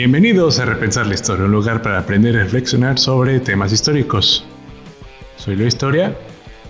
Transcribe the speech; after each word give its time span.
Bienvenidos 0.00 0.60
a 0.60 0.64
Repensar 0.64 1.08
la 1.08 1.14
Historia, 1.14 1.46
un 1.46 1.50
lugar 1.50 1.82
para 1.82 1.98
aprender 1.98 2.32
y 2.36 2.38
reflexionar 2.38 3.00
sobre 3.00 3.40
temas 3.40 3.72
históricos. 3.72 4.46
Soy 5.34 5.56
Luis 5.56 5.74
Historia, 5.74 6.16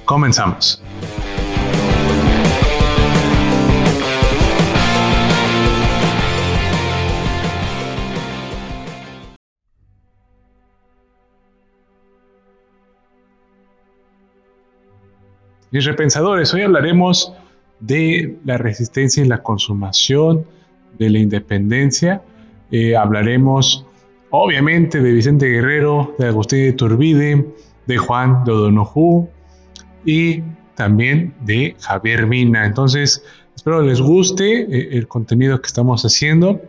comenzamos. 0.07 0.83
Mis 15.71 15.85
repensadores, 15.85 16.55
hoy 16.55 16.63
hablaremos 16.63 17.35
de 17.79 18.39
la 18.47 18.57
resistencia 18.57 19.23
y 19.23 19.29
la 19.29 19.43
consumación 19.43 20.47
de 20.99 21.11
la 21.11 21.19
independencia 21.19 22.23
eh, 22.71 22.97
hablaremos 22.97 23.85
obviamente 24.31 25.01
de 25.01 25.13
Vicente 25.13 25.47
Guerrero, 25.47 26.15
de 26.19 26.27
Agustín 26.29 26.61
de 26.61 26.73
Turbide, 26.73 27.47
de 27.87 27.97
Juan 27.97 28.45
de 28.45 28.53
O'Donoghue 28.53 29.29
y 30.05 30.43
también 30.75 31.35
de 31.41 31.75
Javier 31.81 32.27
Mina. 32.27 32.67
Entonces, 32.67 33.25
espero 33.55 33.81
les 33.83 34.01
guste 34.01 34.63
eh, 34.63 34.89
el 34.93 35.07
contenido 35.09 35.61
que 35.61 35.67
estamos 35.67 36.05
haciendo. 36.05 36.61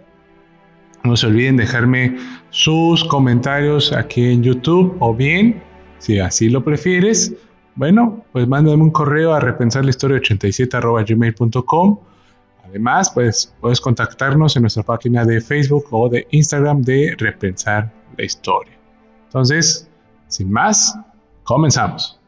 No 1.03 1.15
se 1.15 1.27
olviden 1.27 1.57
dejarme 1.57 2.17
sus 2.49 3.03
comentarios 3.05 3.93
aquí 3.93 4.25
en 4.25 4.41
YouTube 4.43 4.97
o 4.99 5.13
bien, 5.13 5.61
si 5.99 6.19
así 6.19 6.49
lo 6.49 6.63
prefieres, 6.63 7.33
bueno, 7.75 8.25
pues 8.33 8.47
mándame 8.47 8.81
un 8.83 8.91
correo 8.91 9.33
a 9.33 9.39
repensarlahistoria87.gmail.com 9.39 11.99
Además, 12.69 13.11
pues 13.11 13.53
puedes 13.59 13.81
contactarnos 13.81 14.55
en 14.55 14.63
nuestra 14.63 14.83
página 14.83 15.25
de 15.25 15.41
Facebook 15.41 15.87
o 15.91 16.07
de 16.09 16.27
Instagram 16.31 16.81
de 16.81 17.15
Repensar 17.17 17.91
la 18.17 18.23
Historia. 18.23 18.77
Entonces, 19.25 19.89
sin 20.27 20.51
más, 20.51 20.97
comenzamos. 21.43 22.18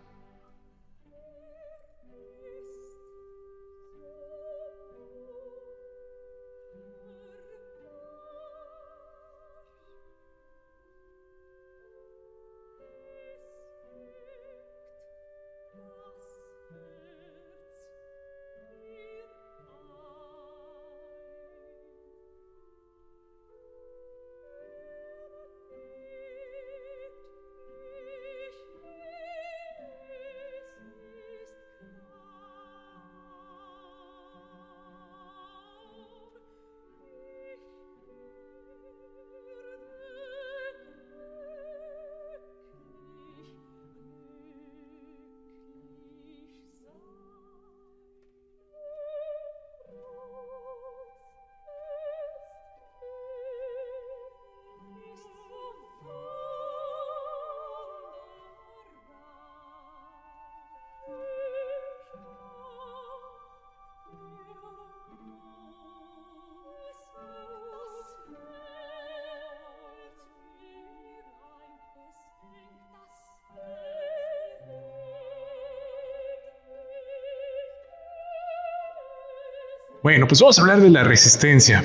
Bueno, 80.03 80.27
pues 80.27 80.41
vamos 80.41 80.57
a 80.57 80.61
hablar 80.63 80.81
de 80.81 80.89
la 80.89 81.03
resistencia, 81.03 81.83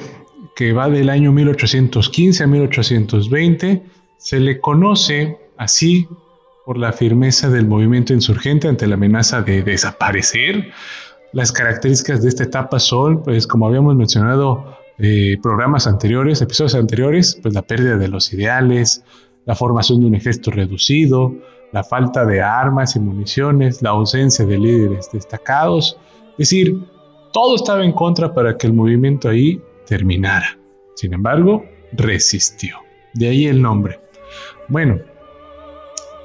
que 0.55 0.73
va 0.73 0.89
del 0.89 1.11
año 1.11 1.33
1815 1.33 2.45
a 2.45 2.47
1820. 2.47 3.83
Se 4.17 4.41
le 4.41 4.59
conoce 4.59 5.37
así 5.59 6.09
por 6.65 6.79
la 6.79 6.95
firmeza 6.95 7.51
del 7.51 7.67
movimiento 7.67 8.15
insurgente 8.15 8.69
ante 8.69 8.87
la 8.87 8.95
amenaza 8.95 9.43
de 9.43 9.63
desaparecer. 9.63 10.73
Las 11.35 11.53
características 11.53 12.23
de 12.23 12.31
esta 12.31 12.45
etapa 12.45 12.81
son, 12.81 13.23
pues 13.23 13.47
como 13.47 13.67
habíamos 13.67 13.95
mencionado 13.97 14.79
eh, 14.99 15.37
programas 15.43 15.87
anteriores, 15.87 16.41
episodios 16.41 16.75
anteriores, 16.75 17.39
pues 17.43 17.53
la 17.53 17.63
pérdida 17.63 17.99
de 17.99 18.09
los 18.09 18.33
ideales, 18.33 19.05
la 19.45 19.55
formación 19.55 20.01
de 20.01 20.07
un 20.07 20.15
ejército 20.15 20.51
reducido, 20.51 21.35
la 21.71 21.85
falta 21.85 22.25
de 22.25 22.41
armas 22.41 22.97
y 22.97 23.01
municiones, 23.01 23.83
la 23.83 23.91
ausencia 23.91 24.47
de 24.47 24.57
líderes 24.57 25.11
destacados, 25.13 25.99
es 26.33 26.49
decir, 26.49 26.81
todo 27.37 27.55
estaba 27.55 27.85
en 27.85 27.93
contra 27.93 28.33
para 28.33 28.57
que 28.57 28.67
el 28.67 28.73
movimiento 28.73 29.29
ahí 29.29 29.61
terminara. 29.87 30.59
Sin 30.95 31.13
embargo, 31.13 31.67
resistió. 31.93 32.79
De 33.13 33.29
ahí 33.29 33.45
el 33.45 33.61
nombre. 33.61 34.01
Bueno, 34.69 35.01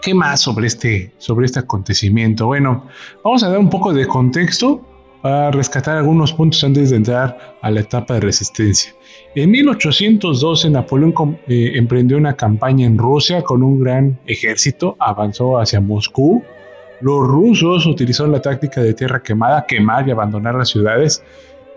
¿qué 0.02 0.14
más 0.14 0.40
sobre 0.40 0.68
este, 0.68 1.12
sobre 1.18 1.48
este 1.48 1.60
acontecimiento? 1.60 2.46
Bueno, 2.46 2.88
vamos 3.26 3.44
a 3.44 3.50
dar 3.50 3.60
un 3.60 3.70
poco 3.70 3.92
de 3.92 4.08
contexto 4.08 4.88
para 5.22 5.52
rescatar 5.52 5.98
algunos 5.98 6.32
puntos 6.32 6.64
antes 6.64 6.92
de 6.92 6.96
entrar 6.96 7.58
a 7.62 7.70
la 7.70 7.82
etapa 7.82 8.14
de 8.14 8.22
resistencia. 8.22 8.94
En 9.36 9.52
1812 9.52 10.70
Napoleón 10.70 11.14
eh, 11.46 11.74
emprendió 11.76 12.16
una 12.16 12.38
campaña 12.38 12.86
en 12.86 12.98
Rusia 12.98 13.44
con 13.44 13.64
un 13.64 13.82
gran 13.82 14.18
ejército, 14.28 14.96
avanzó 14.98 15.60
hacia 15.60 15.82
Moscú 15.82 16.42
los 17.02 17.28
rusos 17.28 17.86
utilizaron 17.86 18.32
la 18.32 18.42
táctica 18.42 18.82
de 18.82 18.94
tierra 18.94 19.22
quemada, 19.22 19.66
quemar 19.66 20.08
y 20.08 20.12
abandonar 20.12 20.56
las 20.56 20.70
ciudades, 20.70 21.24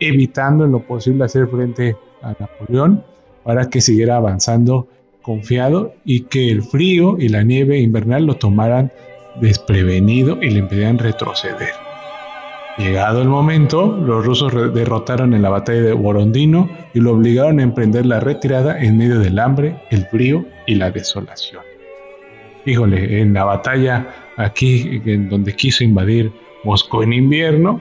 evitando 0.00 0.64
en 0.64 0.72
lo 0.72 0.80
posible 0.80 1.24
hacer 1.24 1.48
frente 1.48 1.96
a 2.22 2.34
Napoleón 2.38 3.04
para 3.42 3.68
que 3.68 3.80
siguiera 3.80 4.16
avanzando 4.16 4.88
confiado 5.22 5.94
y 6.04 6.24
que 6.24 6.50
el 6.50 6.62
frío 6.62 7.16
y 7.18 7.28
la 7.28 7.42
nieve 7.42 7.78
invernal 7.78 8.26
lo 8.26 8.36
tomaran 8.36 8.92
desprevenido 9.40 10.42
y 10.42 10.50
le 10.50 10.60
impedían 10.60 10.98
retroceder. 10.98 11.72
Llegado 12.76 13.22
el 13.22 13.28
momento, 13.28 13.86
los 13.86 14.26
rusos 14.26 14.52
derrotaron 14.74 15.32
en 15.32 15.42
la 15.42 15.48
batalla 15.48 15.80
de 15.80 15.92
Borondino 15.92 16.68
y 16.92 17.00
lo 17.00 17.12
obligaron 17.12 17.60
a 17.60 17.62
emprender 17.62 18.04
la 18.04 18.18
retirada 18.18 18.82
en 18.82 18.98
medio 18.98 19.20
del 19.20 19.38
hambre, 19.38 19.76
el 19.90 20.04
frío 20.06 20.44
y 20.66 20.74
la 20.74 20.90
desolación. 20.90 21.62
Híjole, 22.66 23.20
en 23.20 23.32
la 23.32 23.44
batalla 23.44 24.23
aquí 24.36 25.00
en 25.04 25.28
donde 25.28 25.54
quiso 25.54 25.84
invadir 25.84 26.32
Moscú 26.64 27.02
en 27.02 27.12
invierno. 27.12 27.80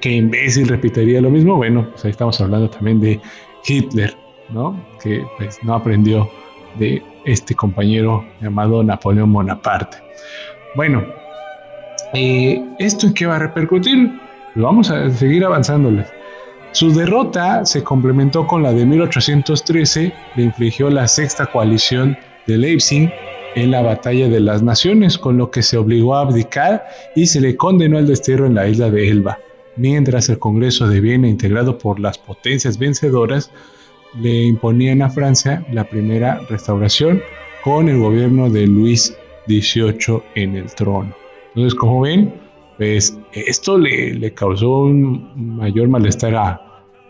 Que 0.00 0.10
imbécil 0.10 0.68
repetiría 0.68 1.20
lo 1.20 1.30
mismo. 1.30 1.56
Bueno, 1.56 1.88
pues 1.90 2.04
ahí 2.04 2.10
estamos 2.10 2.40
hablando 2.40 2.68
también 2.68 3.00
de 3.00 3.20
Hitler, 3.66 4.14
¿no? 4.50 4.78
Que 5.02 5.24
pues 5.38 5.58
no 5.62 5.74
aprendió 5.74 6.28
de 6.78 7.02
este 7.24 7.54
compañero 7.54 8.24
llamado 8.40 8.82
Napoleón 8.82 9.32
Bonaparte. 9.32 9.98
Bueno, 10.76 11.04
eh, 12.12 12.62
¿esto 12.78 13.06
en 13.06 13.14
qué 13.14 13.26
va 13.26 13.36
a 13.36 13.38
repercutir? 13.38 14.10
vamos 14.54 14.90
a 14.90 15.10
seguir 15.10 15.44
avanzándoles. 15.44 16.06
Su 16.72 16.92
derrota 16.92 17.64
se 17.64 17.82
complementó 17.82 18.46
con 18.46 18.62
la 18.62 18.72
de 18.72 18.84
1813, 18.84 20.12
le 20.36 20.42
infligió 20.42 20.90
la 20.90 21.06
sexta 21.08 21.46
coalición 21.46 22.16
de 22.46 22.58
Leipzig 22.58 23.12
en 23.54 23.70
la 23.70 23.82
batalla 23.82 24.28
de 24.28 24.40
las 24.40 24.62
naciones, 24.62 25.18
con 25.18 25.36
lo 25.36 25.50
que 25.50 25.62
se 25.62 25.76
obligó 25.76 26.16
a 26.16 26.22
abdicar 26.22 26.86
y 27.14 27.26
se 27.26 27.40
le 27.40 27.56
condenó 27.56 27.98
al 27.98 28.06
destierro 28.06 28.46
en 28.46 28.54
la 28.54 28.68
isla 28.68 28.90
de 28.90 29.08
Elba, 29.08 29.38
mientras 29.76 30.28
el 30.28 30.38
Congreso 30.38 30.88
de 30.88 31.00
Viena, 31.00 31.28
integrado 31.28 31.78
por 31.78 32.00
las 32.00 32.18
potencias 32.18 32.78
vencedoras, 32.78 33.50
le 34.20 34.44
imponían 34.44 35.02
a 35.02 35.10
Francia 35.10 35.64
la 35.72 35.84
primera 35.84 36.40
restauración 36.48 37.20
con 37.62 37.88
el 37.88 37.98
gobierno 37.98 38.50
de 38.50 38.66
Luis 38.66 39.16
XVIII 39.46 40.22
en 40.34 40.56
el 40.56 40.72
trono. 40.74 41.14
Entonces, 41.48 41.74
como 41.74 42.02
ven, 42.02 42.34
pues 42.76 43.16
esto 43.32 43.78
le, 43.78 44.32
causó 44.34 44.80
un 44.80 45.56
mayor 45.56 45.88
malestar 45.88 46.34
a, 46.34 46.60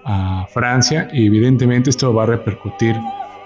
a 0.04 0.46
Francia 0.52 1.08
y 1.12 1.26
evidentemente 1.26 1.90
esto 1.90 2.12
va 2.12 2.24
a 2.24 2.26
repercutir 2.26 2.94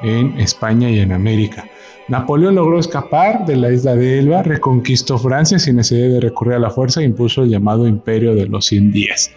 en 0.03 0.39
España 0.41 0.91
y 0.91 0.99
en 1.01 1.13
América. 1.13 1.69
Napoleón 2.09 2.55
logró 2.55 2.79
escapar 2.79 3.45
de 3.45 3.57
la 3.57 3.71
isla 3.71 3.95
de 3.95 4.19
Elba, 4.19 4.43
reconquistó 4.43 5.19
Francia 5.19 5.59
sin 5.59 5.77
necesidad 5.77 6.09
de 6.09 6.21
recurrir 6.21 6.55
a 6.55 6.59
la 6.59 6.71
fuerza 6.71 7.01
e 7.01 7.05
impuso 7.05 7.43
el 7.43 7.51
llamado 7.51 7.87
Imperio 7.87 8.35
de 8.35 8.47
los 8.47 8.67
100 8.67 8.93
días. 8.93 9.31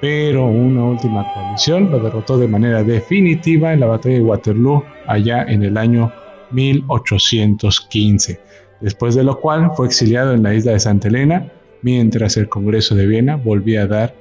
pero 0.00 0.46
una 0.46 0.84
última 0.84 1.26
coalición 1.34 1.90
lo 1.90 1.98
derrotó 1.98 2.38
de 2.38 2.46
manera 2.46 2.84
definitiva 2.84 3.72
en 3.72 3.80
la 3.80 3.86
batalla 3.86 4.14
de 4.14 4.22
Waterloo 4.22 4.84
allá 5.08 5.42
en 5.42 5.64
el 5.64 5.76
año 5.76 6.12
1815, 6.52 8.40
después 8.80 9.16
de 9.16 9.24
lo 9.24 9.40
cual 9.40 9.72
fue 9.76 9.86
exiliado 9.86 10.34
en 10.34 10.44
la 10.44 10.54
isla 10.54 10.72
de 10.72 10.80
Santa 10.80 11.08
Elena 11.08 11.50
mientras 11.82 12.36
el 12.36 12.48
Congreso 12.48 12.94
de 12.94 13.06
Viena 13.06 13.36
volvía 13.36 13.82
a 13.82 13.86
dar 13.86 14.14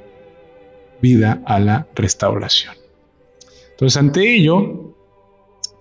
vida 1.02 1.42
a 1.46 1.60
la 1.60 1.88
restauración. 1.96 2.74
Entonces, 3.72 3.98
ante 3.98 4.36
ello, 4.36 4.96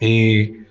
eh, 0.00 0.66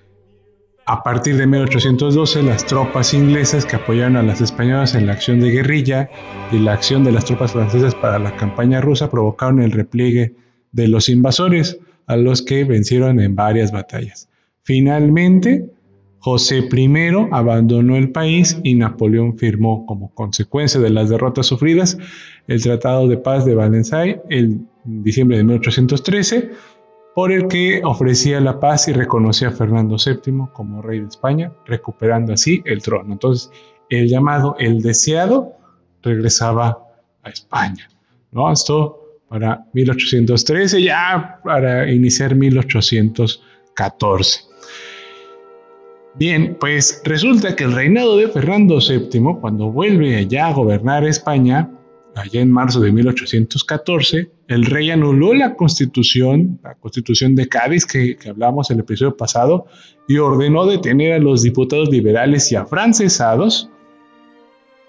a 0.88 1.02
partir 1.02 1.38
de 1.38 1.48
1812, 1.48 2.44
las 2.44 2.66
tropas 2.66 3.14
inglesas 3.16 3.66
que 3.66 3.76
apoyaron 3.76 4.18
a 4.18 4.24
las 4.24 4.40
españolas 4.40 4.94
en 4.94 5.08
la 5.08 5.14
acción 5.14 5.40
de 5.40 5.50
guerrilla 5.50 6.12
y 6.52 6.60
la 6.60 6.74
acción 6.74 7.04
de 7.04 7.12
las 7.12 7.26
tropas 7.26 7.54
francesas 7.54 7.96
para 7.96 8.20
la 8.20 8.36
campaña 8.36 8.82
rusa 8.82 9.10
provocaron 9.10 9.62
el 9.62 9.72
repliegue 9.72 10.36
de 10.72 10.88
los 10.88 11.10
invasores, 11.10 11.80
a 12.06 12.18
los 12.18 12.44
que 12.44 12.64
vencieron 12.66 13.20
en 13.20 13.36
varias 13.36 13.72
batallas. 13.72 14.30
Finalmente, 14.62 15.72
José 16.20 16.68
I 16.72 16.90
abandonó 17.32 17.96
el 17.96 18.12
país 18.12 18.60
y 18.64 18.76
Napoleón 18.76 19.38
firmó, 19.38 19.86
como 19.88 20.14
consecuencia 20.14 20.80
de 20.80 20.90
las 20.90 21.10
derrotas 21.10 21.48
sufridas, 21.48 21.98
el 22.48 22.62
Tratado 22.62 23.08
de 23.08 23.18
Paz 23.18 23.46
de 23.46 23.56
Valenciennes 23.56 24.20
en 24.30 24.68
diciembre 24.84 25.38
de 25.38 25.44
1813 25.44 26.52
por 27.16 27.32
el 27.32 27.48
que 27.48 27.82
ofrecía 27.84 28.40
la 28.42 28.60
paz 28.60 28.88
y 28.90 28.94
reconocía 28.94 29.48
a 29.48 29.52
Fernando 29.52 29.96
VII 29.96 30.50
como 30.52 30.82
rey 30.82 31.00
de 31.00 31.08
España, 31.08 31.54
recuperando 31.66 32.34
así 32.34 32.62
el 32.66 32.82
trono. 32.82 33.14
Entonces, 33.14 33.50
el 33.90 34.10
llamado 34.10 34.58
el 34.60 34.82
deseado 34.82 35.54
regresaba 36.04 36.78
a 37.24 37.30
España. 37.30 37.88
¿no? 38.34 38.52
Esto 38.52 39.22
para 39.30 39.66
1813, 39.72 40.84
ya 40.84 41.40
para 41.42 41.90
iniciar 41.90 42.36
1814. 42.36 44.42
Bien, 46.16 46.58
pues 46.60 47.02
resulta 47.06 47.56
que 47.56 47.64
el 47.64 47.72
reinado 47.72 48.18
de 48.18 48.28
Fernando 48.28 48.80
VII, 48.80 49.38
cuando 49.40 49.72
vuelve 49.72 50.18
allá 50.18 50.48
a 50.48 50.54
gobernar 50.54 51.06
España, 51.06 51.70
allá 52.16 52.42
en 52.42 52.52
marzo 52.52 52.80
de 52.80 52.92
1814, 52.92 54.30
el 54.48 54.66
rey 54.66 54.90
anuló 54.90 55.34
la 55.34 55.56
constitución, 55.56 56.60
la 56.64 56.76
constitución 56.76 57.36
de 57.36 57.48
Cádiz 57.48 57.86
que, 57.86 58.18
hablamos 58.30 58.72
en 58.72 58.78
el 58.78 58.84
episodio 58.84 59.18
pasado, 59.18 59.68
y 60.08 60.18
ordenó 60.18 60.66
detener 60.66 61.14
a 61.14 61.20
los 61.20 61.42
diputados 61.42 61.90
liberales 61.90 62.52
y 62.52 62.56
afrancesados, 62.56 63.70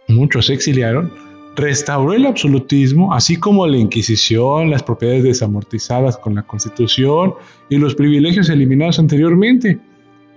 muchos 0.08 0.46
se 0.46 0.54
exiliaron, 0.54 1.12
restauró 1.56 2.12
el 2.12 2.26
absolutismo, 2.26 3.12
así 3.12 3.36
como 3.36 3.66
la 3.66 3.78
Inquisición, 3.78 4.70
las 4.70 4.82
propiedades 4.82 5.24
desamortizadas 5.24 6.16
con 6.18 6.36
la 6.36 6.42
Constitución 6.42 7.34
y 7.68 7.78
los 7.78 7.94
privilegios 7.94 8.48
eliminados 8.50 8.98
anteriormente. 8.98 9.80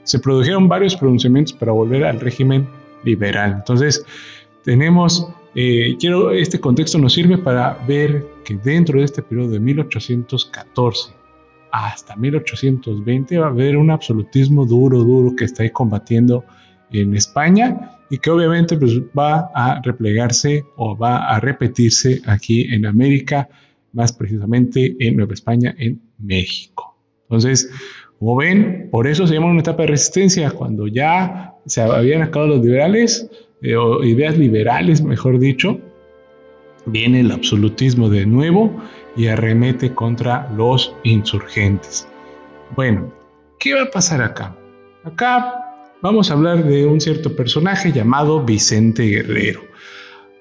Se 0.03 0.17
produjeron 0.17 0.67
varios 0.67 0.95
pronunciamientos 0.95 1.53
para 1.53 1.71
volver 1.71 2.05
al 2.05 2.19
régimen 2.19 2.67
liberal. 3.03 3.57
Entonces, 3.57 4.03
tenemos 4.63 5.27
eh, 5.55 5.95
quiero, 5.99 6.31
este 6.31 6.59
contexto 6.59 6.97
nos 6.97 7.13
sirve 7.13 7.37
para 7.37 7.73
ver 7.87 8.25
que 8.43 8.55
dentro 8.55 8.99
de 8.99 9.05
este 9.05 9.21
periodo 9.21 9.51
de 9.51 9.59
1814 9.59 11.13
hasta 11.71 12.15
1820 12.15 13.37
va 13.37 13.47
a 13.47 13.49
haber 13.49 13.77
un 13.77 13.91
absolutismo 13.91 14.65
duro, 14.65 14.99
duro 15.03 15.35
que 15.35 15.45
está 15.45 15.63
ahí 15.63 15.69
combatiendo 15.69 16.43
en 16.91 17.15
España 17.15 17.99
y 18.09 18.17
que 18.17 18.29
obviamente 18.29 18.77
pues, 18.77 18.99
va 19.17 19.51
a 19.53 19.81
replegarse 19.83 20.65
o 20.75 20.97
va 20.97 21.29
a 21.29 21.39
repetirse 21.39 22.21
aquí 22.25 22.73
en 22.73 22.85
América, 22.85 23.47
más 23.93 24.11
precisamente 24.11 24.95
en 24.99 25.17
Nueva 25.17 25.33
España, 25.33 25.75
en 25.77 26.01
México. 26.17 26.97
Entonces, 27.23 27.69
como 28.17 28.35
ven, 28.35 28.89
por 28.91 29.07
eso 29.07 29.27
se 29.27 29.35
llama 29.35 29.47
una 29.47 29.61
etapa 29.61 29.83
de 29.83 29.89
resistencia, 29.89 30.51
cuando 30.51 30.87
ya 30.87 31.53
se 31.65 31.81
habían 31.81 32.23
acabado 32.23 32.55
los 32.55 32.65
liberales, 32.65 33.29
eh, 33.61 33.75
o 33.75 34.03
ideas 34.03 34.37
liberales, 34.37 35.01
mejor 35.01 35.39
dicho, 35.39 35.79
viene 36.85 37.21
el 37.21 37.31
absolutismo 37.31 38.09
de 38.09 38.25
nuevo 38.25 38.81
y 39.15 39.27
arremete 39.27 39.93
contra 39.93 40.49
los 40.55 40.95
insurgentes. 41.03 42.07
Bueno, 42.75 43.11
¿qué 43.59 43.73
va 43.73 43.83
a 43.83 43.91
pasar 43.91 44.21
acá? 44.21 44.55
Acá 45.03 45.55
vamos 46.01 46.29
a 46.29 46.35
hablar 46.35 46.63
de 46.63 46.85
un 46.85 47.01
cierto 47.01 47.35
personaje 47.35 47.91
llamado 47.91 48.43
Vicente 48.43 49.03
Guerrero. 49.03 49.61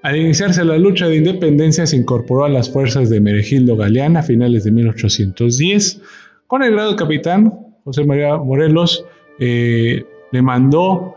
Al 0.02 0.16
iniciarse 0.16 0.64
la 0.64 0.78
lucha 0.78 1.08
de 1.08 1.16
independencia 1.16 1.86
se 1.86 1.96
incorporó 1.96 2.44
a 2.44 2.48
las 2.48 2.72
fuerzas 2.72 3.10
de 3.10 3.20
Meregildo 3.20 3.76
Galeana 3.76 4.20
a 4.20 4.22
finales 4.22 4.62
de 4.62 4.70
1810. 4.70 6.00
Con 6.46 6.62
el 6.62 6.72
grado 6.72 6.90
de 6.92 6.96
capitán, 6.96 7.52
José 7.84 8.04
María 8.04 8.36
Morelos 8.36 9.04
eh, 9.40 10.04
le 10.30 10.42
mandó 10.42 11.16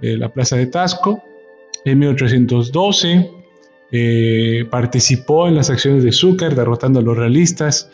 eh, 0.00 0.16
la 0.16 0.32
plaza 0.32 0.56
de 0.56 0.66
Tasco 0.66 1.22
en 1.84 1.98
1812 1.98 3.30
eh, 3.94 4.64
participó 4.70 5.48
en 5.48 5.54
las 5.54 5.68
acciones 5.68 6.02
de 6.02 6.12
Zúcar 6.12 6.54
derrotando 6.54 7.00
a 7.00 7.02
los 7.02 7.16
realistas. 7.16 7.90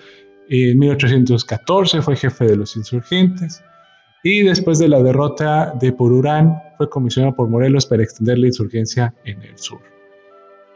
En 0.48 0.78
1814 0.78 2.02
fue 2.02 2.16
jefe 2.16 2.44
de 2.46 2.56
los 2.56 2.76
insurgentes. 2.76 3.62
Y 4.22 4.42
después 4.42 4.78
de 4.78 4.88
la 4.88 5.02
derrota 5.02 5.72
de 5.80 5.92
Pururán, 5.92 6.60
fue 6.76 6.88
comisionado 6.88 7.34
por 7.34 7.48
Morelos 7.48 7.86
para 7.86 8.02
extender 8.02 8.38
la 8.38 8.46
insurgencia 8.46 9.14
en 9.24 9.42
el 9.42 9.58
sur. 9.58 9.80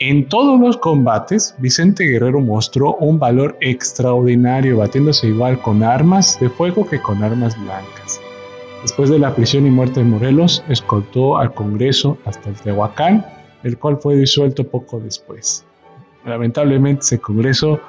En 0.01 0.29
todos 0.29 0.59
los 0.59 0.77
combates, 0.77 1.55
Vicente 1.59 2.05
Guerrero 2.05 2.41
mostró 2.41 2.97
un 2.97 3.21
valor 3.21 3.57
extraordinario, 3.61 4.79
batiéndose 4.79 5.29
igual 5.29 5.61
con 5.61 5.85
armas 5.85 6.41
de 6.41 6.49
fuego 6.49 6.85
que 6.89 7.01
con 7.01 7.23
armas 7.23 7.57
blancas. 7.63 8.22
Después 8.83 9.11
de 9.11 9.19
la 9.19 9.35
prisión 9.35 9.67
y 9.67 9.71
muerte 9.71 10.01
de 10.01 10.07
Morelos, 10.07 10.65
escoltó 10.69 11.39
al 11.39 11.55
Congreso 11.55 12.19
hasta 12.25 12.49
el 12.49 12.57
Tehuacán, 12.57 13.25
el 13.63 13.79
cual 13.79 13.99
fue 13.99 14.17
disuelto 14.17 14.65
poco 14.65 14.99
después. 14.99 15.65
Lamentablemente 16.25 17.03
ese 17.03 17.21
Congreso 17.21 17.81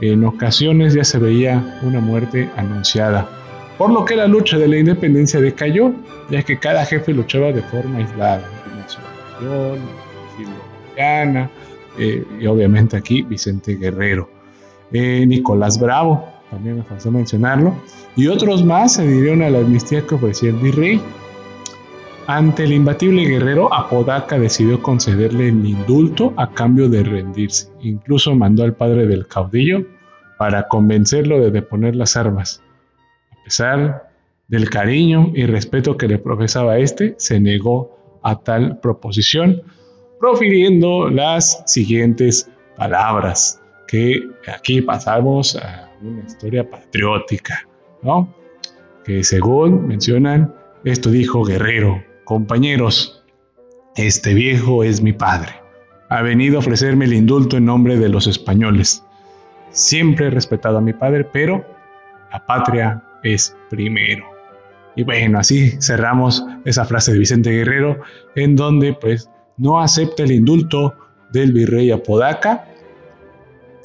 en 0.00 0.24
ocasiones 0.24 0.94
ya 0.94 1.04
se 1.04 1.18
veía 1.18 1.80
una 1.82 2.00
muerte 2.00 2.50
anunciada, 2.56 3.28
por 3.78 3.90
lo 3.90 4.04
que 4.04 4.16
la 4.16 4.26
lucha 4.26 4.58
de 4.58 4.68
la 4.68 4.78
independencia 4.78 5.40
decayó, 5.40 5.92
ya 6.30 6.42
que 6.42 6.58
cada 6.58 6.84
jefe 6.84 7.12
luchaba 7.12 7.52
de 7.52 7.62
forma 7.62 7.98
aislada. 7.98 8.44
Eh, 11.98 12.24
y 12.40 12.46
obviamente 12.46 12.96
aquí 12.96 13.22
Vicente 13.22 13.76
Guerrero. 13.76 14.28
Eh, 14.92 15.24
Nicolás 15.26 15.80
Bravo, 15.80 16.33
también 16.50 16.76
me 16.78 16.82
faltó 16.82 17.10
mencionarlo, 17.10 17.74
y 18.16 18.28
otros 18.28 18.64
más 18.64 18.94
se 18.94 19.02
adhirieron 19.02 19.42
a 19.42 19.50
la 19.50 19.58
amnistía 19.58 20.06
que 20.06 20.14
ofrecía 20.14 20.50
el 20.50 20.56
virrey. 20.56 21.00
Ante 22.26 22.64
el 22.64 22.72
imbatible 22.72 23.24
guerrero, 23.26 23.72
Apodaca 23.72 24.38
decidió 24.38 24.80
concederle 24.80 25.48
el 25.48 25.66
indulto 25.66 26.32
a 26.36 26.50
cambio 26.50 26.88
de 26.88 27.02
rendirse. 27.02 27.68
Incluso 27.80 28.34
mandó 28.34 28.62
al 28.62 28.74
padre 28.74 29.06
del 29.06 29.26
caudillo 29.26 29.84
para 30.38 30.68
convencerlo 30.68 31.38
de 31.40 31.50
deponer 31.50 31.96
las 31.96 32.16
armas. 32.16 32.62
A 33.30 33.44
pesar 33.44 34.10
del 34.48 34.70
cariño 34.70 35.32
y 35.34 35.46
respeto 35.46 35.96
que 35.96 36.08
le 36.08 36.18
profesaba 36.18 36.78
este, 36.78 37.14
se 37.18 37.40
negó 37.40 38.20
a 38.22 38.40
tal 38.40 38.78
proposición, 38.80 39.62
profiriendo 40.18 41.10
las 41.10 41.62
siguientes 41.66 42.50
palabras, 42.76 43.60
que 43.86 44.22
aquí 44.46 44.80
pasamos 44.80 45.56
a 45.56 45.90
una 46.04 46.22
historia 46.24 46.68
patriótica. 46.68 47.66
Que 49.04 49.24
según 49.24 49.86
mencionan, 49.86 50.54
esto 50.84 51.10
dijo 51.10 51.44
Guerrero, 51.44 52.02
compañeros, 52.24 53.24
este 53.96 54.34
viejo 54.34 54.84
es 54.84 55.00
mi 55.00 55.12
padre. 55.12 55.52
Ha 56.08 56.22
venido 56.22 56.56
a 56.56 56.58
ofrecerme 56.60 57.06
el 57.06 57.14
indulto 57.14 57.56
en 57.56 57.64
nombre 57.64 57.96
de 57.96 58.08
los 58.08 58.26
españoles. 58.26 59.04
Siempre 59.70 60.26
he 60.26 60.30
respetado 60.30 60.78
a 60.78 60.82
mi 60.82 60.92
padre, 60.92 61.24
pero 61.24 61.64
la 62.30 62.44
patria 62.44 63.02
es 63.22 63.56
primero. 63.70 64.24
Y 64.96 65.02
bueno, 65.02 65.38
así 65.38 65.72
cerramos 65.80 66.44
esa 66.64 66.84
frase 66.84 67.12
de 67.12 67.18
Vicente 67.18 67.50
Guerrero, 67.50 68.00
en 68.36 68.54
donde 68.54 68.92
pues 68.92 69.30
no 69.56 69.80
acepta 69.80 70.22
el 70.22 70.32
indulto 70.32 70.94
del 71.32 71.52
virrey 71.52 71.90
Apodaca 71.90 72.68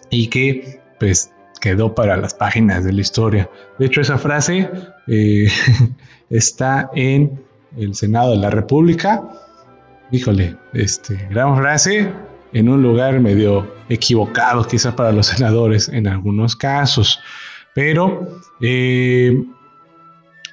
y 0.09 0.27
que 0.27 0.81
pues 0.99 1.33
quedó 1.59 1.93
para 1.93 2.17
las 2.17 2.33
páginas 2.33 2.83
de 2.83 2.93
la 2.93 3.01
historia. 3.01 3.49
De 3.77 3.85
hecho, 3.85 4.01
esa 4.01 4.17
frase 4.17 4.69
eh, 5.07 5.47
está 6.29 6.89
en 6.95 7.41
el 7.77 7.95
Senado 7.95 8.31
de 8.31 8.37
la 8.37 8.49
República. 8.49 9.23
Híjole, 10.11 10.55
este, 10.73 11.27
gran 11.29 11.55
frase 11.57 12.11
en 12.51 12.69
un 12.69 12.81
lugar 12.81 13.19
medio 13.19 13.71
equivocado, 13.89 14.65
quizá 14.65 14.95
para 14.95 15.11
los 15.11 15.27
senadores 15.27 15.89
en 15.89 16.07
algunos 16.07 16.55
casos. 16.55 17.19
Pero, 17.75 18.39
eh, 18.61 19.43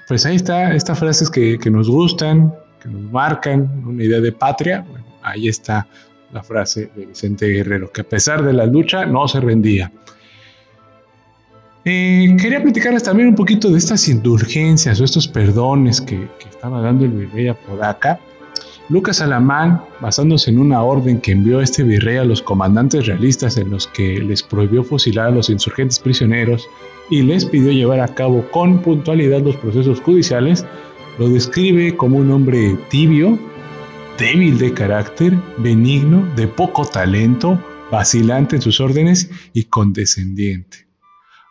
pues 0.07 0.27
ahí 0.27 0.37
está, 0.37 0.75
estas 0.75 0.99
frases 0.99 1.31
que, 1.31 1.59
que, 1.59 1.71
nos 1.71 1.89
gustan, 1.89 2.55
que 2.83 2.89
nos 2.89 3.11
marcan 3.11 3.85
una 3.87 4.05
idea 4.05 4.21
de 4.21 4.33
patria. 4.33 4.85
Bueno, 4.89 5.07
ahí 5.23 5.49
está 5.49 5.87
la 6.33 6.43
frase 6.43 6.91
de 6.95 7.07
Vicente 7.07 7.47
Guerrero, 7.47 7.91
que 7.91 8.03
a 8.03 8.09
pesar 8.09 8.45
de 8.45 8.53
la 8.53 8.67
lucha 8.67 9.07
no 9.07 9.27
se 9.27 9.41
rendía. 9.41 9.91
Eh, 11.89 12.37
quería 12.41 12.61
platicarles 12.61 13.05
también 13.05 13.29
un 13.29 13.37
poquito 13.37 13.71
de 13.71 13.79
estas 13.79 14.09
indulgencias 14.09 15.01
o 15.01 15.05
estos 15.05 15.29
perdones 15.29 16.01
que, 16.01 16.27
estaba 16.51 16.81
dando 16.81 17.05
el 17.05 17.13
virrey 17.13 17.47
Apodaca. 17.47 18.19
Lucas 18.89 19.21
Alamán, 19.21 19.83
basándose 20.01 20.51
en 20.51 20.59
una 20.59 20.83
orden 20.83 21.21
que 21.21 21.31
envió 21.31 21.61
este 21.61 21.85
virrey 21.85 22.17
a 22.17 22.25
los 22.25 22.43
comandantes 22.43 23.07
realistas 23.07 23.57
en 23.57 23.71
los 23.71 23.87
que 23.87 24.19
les 24.19 24.43
prohibió 24.43 24.83
fusilar 24.83 25.27
a 25.29 25.31
los 25.31 25.49
insurgentes 25.49 26.01
prisioneros 26.01 26.67
y 27.09 27.23
les 27.23 27.45
pidió 27.45 27.71
llevar 27.71 28.01
a 28.01 28.09
cabo 28.09 28.45
con 28.51 28.83
puntualidad 28.83 29.43
los 29.43 29.55
procesos 29.55 30.01
judiciales, 30.01 30.67
lo 31.21 31.29
describe 31.29 31.97
como 31.97 32.19
un 32.19 32.33
hombre 32.33 32.77
tibio, 32.91 33.39
débil 34.19 34.59
de 34.59 34.73
carácter, 34.73 35.35
benigno, 35.59 36.27
de 36.35 36.49
poco 36.49 36.85
talento, 36.85 37.63
vacilante 37.93 38.57
en 38.57 38.63
sus 38.63 38.81
órdenes 38.81 39.31
y 39.53 39.65
condescendiente. 39.65 40.86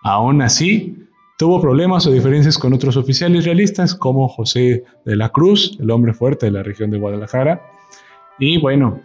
Aún 0.06 0.44
así, 0.44 0.96
tuvo 1.36 1.60
problemas 1.60 2.06
o 2.06 2.12
diferencias 2.12 2.60
con 2.60 2.74
otros 2.74 2.96
oficiales 2.96 3.44
realistas 3.44 3.96
como 3.96 4.28
José 4.28 4.84
de 5.04 5.16
la 5.16 5.30
Cruz, 5.30 5.76
el 5.80 5.90
hombre 5.90 6.14
fuerte 6.14 6.46
de 6.46 6.52
la 6.52 6.62
región 6.62 6.92
de 6.92 7.00
Guadalajara. 7.00 7.60
Y 8.38 8.60
bueno, 8.60 9.02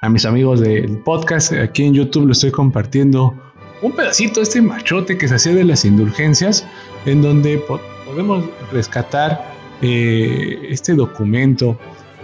a 0.00 0.08
mis 0.08 0.24
amigos 0.24 0.60
del 0.60 0.96
podcast, 1.00 1.52
aquí 1.52 1.84
en 1.84 1.92
YouTube 1.92 2.24
lo 2.24 2.32
estoy 2.32 2.50
compartiendo 2.50 3.34
un 3.82 3.92
pedacito 3.92 4.40
este 4.40 4.62
machote 4.62 5.18
que 5.18 5.28
se 5.28 5.34
hacía 5.34 5.52
de 5.52 5.64
las 5.64 5.84
indulgencias, 5.84 6.66
en 7.04 7.20
donde 7.20 7.62
podemos 8.06 8.42
rescatar 8.72 9.52
eh, 9.82 10.60
este 10.70 10.94
documento 10.94 11.78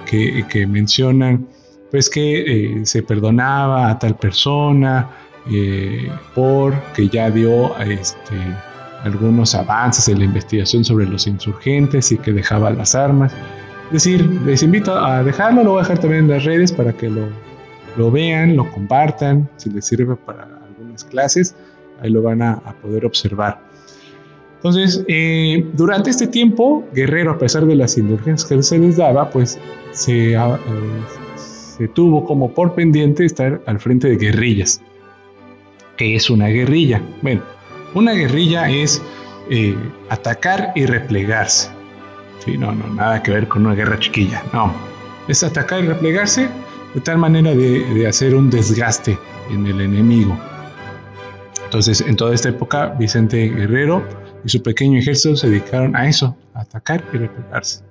que, 0.06 0.46
que 0.48 0.66
mencionan 0.66 1.46
pues 1.90 2.08
que 2.08 2.40
eh, 2.80 2.86
se 2.86 3.02
perdonaba 3.02 3.90
a 3.90 3.98
tal 3.98 4.16
persona 4.16 5.10
eh, 5.50 6.10
porque 6.34 7.08
ya 7.08 7.30
dio 7.30 7.76
este, 7.78 8.36
algunos 9.02 9.54
avances 9.54 10.08
en 10.08 10.18
la 10.18 10.24
investigación 10.24 10.84
sobre 10.84 11.06
los 11.06 11.26
insurgentes 11.26 12.12
y 12.12 12.18
que 12.18 12.32
dejaba 12.32 12.70
las 12.70 12.94
armas. 12.94 13.32
Es 13.86 14.04
decir, 14.04 14.24
les 14.46 14.62
invito 14.62 14.96
a 14.96 15.22
dejarlo, 15.22 15.64
lo 15.64 15.70
voy 15.72 15.80
a 15.80 15.82
dejar 15.82 15.98
también 15.98 16.24
en 16.24 16.30
las 16.30 16.44
redes 16.44 16.72
para 16.72 16.92
que 16.92 17.10
lo, 17.10 17.26
lo 17.96 18.10
vean, 18.10 18.56
lo 18.56 18.70
compartan, 18.70 19.48
si 19.56 19.70
les 19.70 19.84
sirve 19.84 20.16
para 20.16 20.48
algunas 20.66 21.04
clases, 21.04 21.54
ahí 22.00 22.10
lo 22.10 22.22
van 22.22 22.42
a, 22.42 22.60
poder 22.80 23.04
observar. 23.04 23.60
Entonces, 24.56 25.04
eh, 25.08 25.66
durante 25.74 26.10
este 26.10 26.28
tiempo, 26.28 26.84
Guerrero, 26.94 27.32
a 27.32 27.38
pesar 27.38 27.66
de 27.66 27.74
las 27.74 27.98
indulgencias 27.98 28.48
que 28.48 28.62
se 28.62 28.78
les 28.78 28.96
daba, 28.96 29.28
pues 29.28 29.58
se, 29.90 30.36
se 31.36 31.88
tuvo 31.88 32.24
como 32.24 32.52
por 32.52 32.74
pendiente 32.74 33.24
estar 33.24 33.60
al 33.66 33.80
frente 33.80 34.08
de 34.08 34.16
guerrillas. 34.16 34.80
¿Qué 36.02 36.16
es 36.16 36.30
una 36.30 36.48
guerrilla? 36.48 37.00
Bueno, 37.22 37.42
una 37.94 38.10
guerrilla 38.10 38.68
es 38.68 39.00
eh, 39.48 39.76
atacar 40.08 40.72
y 40.74 40.84
replegarse. 40.84 41.70
Sí, 42.44 42.58
no, 42.58 42.72
no, 42.72 42.92
nada 42.92 43.22
que 43.22 43.30
ver 43.30 43.46
con 43.46 43.64
una 43.64 43.76
guerra 43.76 44.00
chiquilla, 44.00 44.42
no. 44.52 44.74
Es 45.28 45.44
atacar 45.44 45.84
y 45.84 45.86
replegarse 45.86 46.48
de 46.92 47.00
tal 47.02 47.18
manera 47.18 47.54
de, 47.54 47.84
de 47.84 48.08
hacer 48.08 48.34
un 48.34 48.50
desgaste 48.50 49.16
en 49.48 49.64
el 49.64 49.80
enemigo. 49.80 50.36
Entonces, 51.66 52.00
en 52.00 52.16
toda 52.16 52.34
esta 52.34 52.48
época, 52.48 52.96
Vicente 52.98 53.50
Guerrero 53.50 54.04
y 54.44 54.48
su 54.48 54.60
pequeño 54.60 54.98
ejército 54.98 55.36
se 55.36 55.50
dedicaron 55.50 55.94
a 55.94 56.08
eso, 56.08 56.36
a 56.52 56.62
atacar 56.62 57.04
y 57.12 57.18
replegarse, 57.18 57.84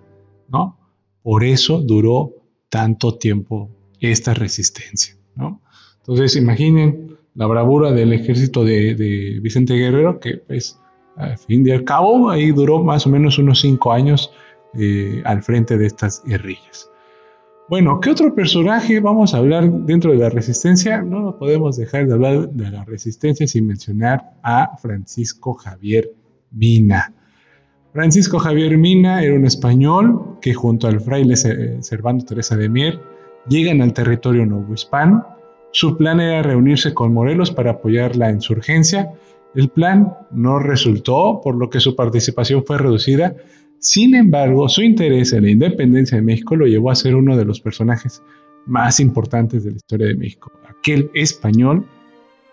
¿no? 0.50 0.78
Por 1.24 1.46
eso 1.46 1.80
duró 1.80 2.34
tanto 2.68 3.18
tiempo 3.18 3.70
esta 4.02 4.34
resistencia. 4.34 5.16
¿no? 5.34 5.62
Entonces 6.00 6.36
imaginen 6.36 7.11
la 7.36 7.46
bravura 7.48 7.92
del 7.92 8.14
ejército 8.14 8.64
de, 8.64 9.40
Vicente 9.42 9.74
Guerrero, 9.74 10.20
que 10.20 10.38
pues 10.38 10.80
al 11.16 11.38
fin 11.38 11.66
y 11.66 11.72
al 11.72 11.84
cabo 11.84 12.30
ahí 12.30 12.52
duró 12.52 12.84
más 12.84 13.06
o 13.06 13.10
menos 13.10 13.38
unos 13.38 13.62
cinco 13.62 13.92
años 13.92 14.32
eh, 14.74 15.22
al 15.26 15.44
frente 15.44 15.78
de 15.78 15.88
estas 15.88 16.24
guerrillas. 16.26 16.90
Bueno, 17.70 18.02
¿qué 18.02 18.10
otro 18.10 18.36
personaje 18.36 19.00
vamos 19.00 19.34
a 19.34 19.38
hablar 19.38 19.72
dentro 19.72 20.12
de 20.12 20.18
la 20.18 20.30
resistencia? 20.30 21.02
No 21.02 21.38
podemos 21.38 21.78
dejar 21.78 22.06
de 22.06 22.14
hablar 22.14 22.50
de 22.50 22.70
la 22.70 22.84
resistencia 22.84 23.48
sin 23.48 23.68
mencionar 23.68 24.34
a 24.44 24.76
Francisco 24.78 25.54
Javier 25.54 26.12
Mina. 26.52 27.14
Francisco 27.94 28.40
Javier 28.40 28.78
Mina 28.78 29.24
era 29.24 29.36
un 29.36 29.46
español 29.46 30.38
que 30.42 30.54
junto 30.54 30.88
al 30.88 31.00
fraile 31.00 31.36
Servando 31.38 32.26
Teresa 32.26 32.58
de 32.58 32.68
Mier 32.68 33.00
llegan 33.48 33.82
al 33.82 33.94
territorio 33.94 34.46
novohispano. 34.46 35.26
Su 35.72 35.98
plan 35.98 36.20
era 36.20 36.44
reunirse 36.44 36.94
con 36.94 37.14
Morelos 37.14 37.52
para 37.52 37.72
apoyar 37.72 38.16
la 38.16 38.30
insurgencia. 38.30 39.12
El 39.56 39.70
plan 39.70 40.14
no 40.32 40.60
resultó, 40.60 41.42
por 41.44 41.56
lo 41.56 41.70
que 41.70 41.80
su 41.80 41.96
participación 41.96 42.64
fue 42.66 42.78
reducida. 42.78 43.36
Sin 43.80 44.16
embargo, 44.16 44.70
su 44.70 44.82
interés 44.82 45.34
en 45.34 45.44
la 45.44 45.50
independencia 45.50 46.18
de 46.18 46.24
México 46.24 46.56
lo 46.56 46.68
llevó 46.68 46.92
a 46.92 46.96
ser 46.96 47.16
uno 47.16 47.36
de 47.36 47.46
los 47.46 47.60
personajes 47.62 48.22
más 48.66 49.00
importantes 49.00 49.64
de 49.64 49.72
la 49.72 49.78
historia 49.78 50.08
de 50.08 50.16
México. 50.16 50.52
Aquel 50.68 51.10
español 51.14 51.86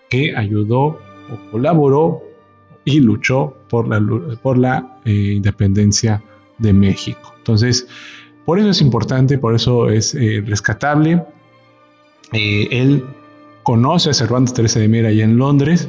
que 0.08 0.34
ayudó 0.34 0.98
o 1.30 1.50
colaboró 1.50 2.22
y 2.84 3.00
luchó 3.00 3.54
por 3.68 3.86
la, 3.88 5.00
eh, 5.04 5.34
independencia 5.36 6.22
de 6.56 6.72
México. 6.72 7.34
Entonces, 7.36 7.86
por 8.46 8.58
eso 8.58 8.70
es 8.70 8.80
importante, 8.80 9.36
por 9.36 9.54
eso 9.54 9.90
es 9.90 10.14
eh, 10.14 10.42
rescatable. 10.46 11.22
Eh, 12.32 12.68
él 12.70 13.04
conoce 13.62 14.10
a 14.10 14.14
Cervantes 14.14 14.54
Teresa 14.54 14.80
de 14.80 14.88
Mier 14.88 15.06
allá 15.06 15.24
en 15.24 15.36
Londres, 15.36 15.88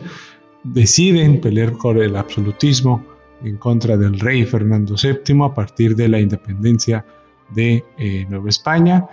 deciden 0.64 1.42
pelear 1.42 1.74
por 1.74 1.98
el 1.98 2.16
absolutismo 2.16 3.04
en 3.44 3.58
contra 3.58 3.96
del 3.98 4.20
rey 4.20 4.46
Fernando 4.46 4.96
VII 5.02 5.44
a 5.44 5.54
partir 5.54 5.96
de 5.96 6.10
la 6.10 6.20
independencia 6.20 7.06
de 7.56 7.84
Nueva 8.30 8.50
España. 8.50 9.08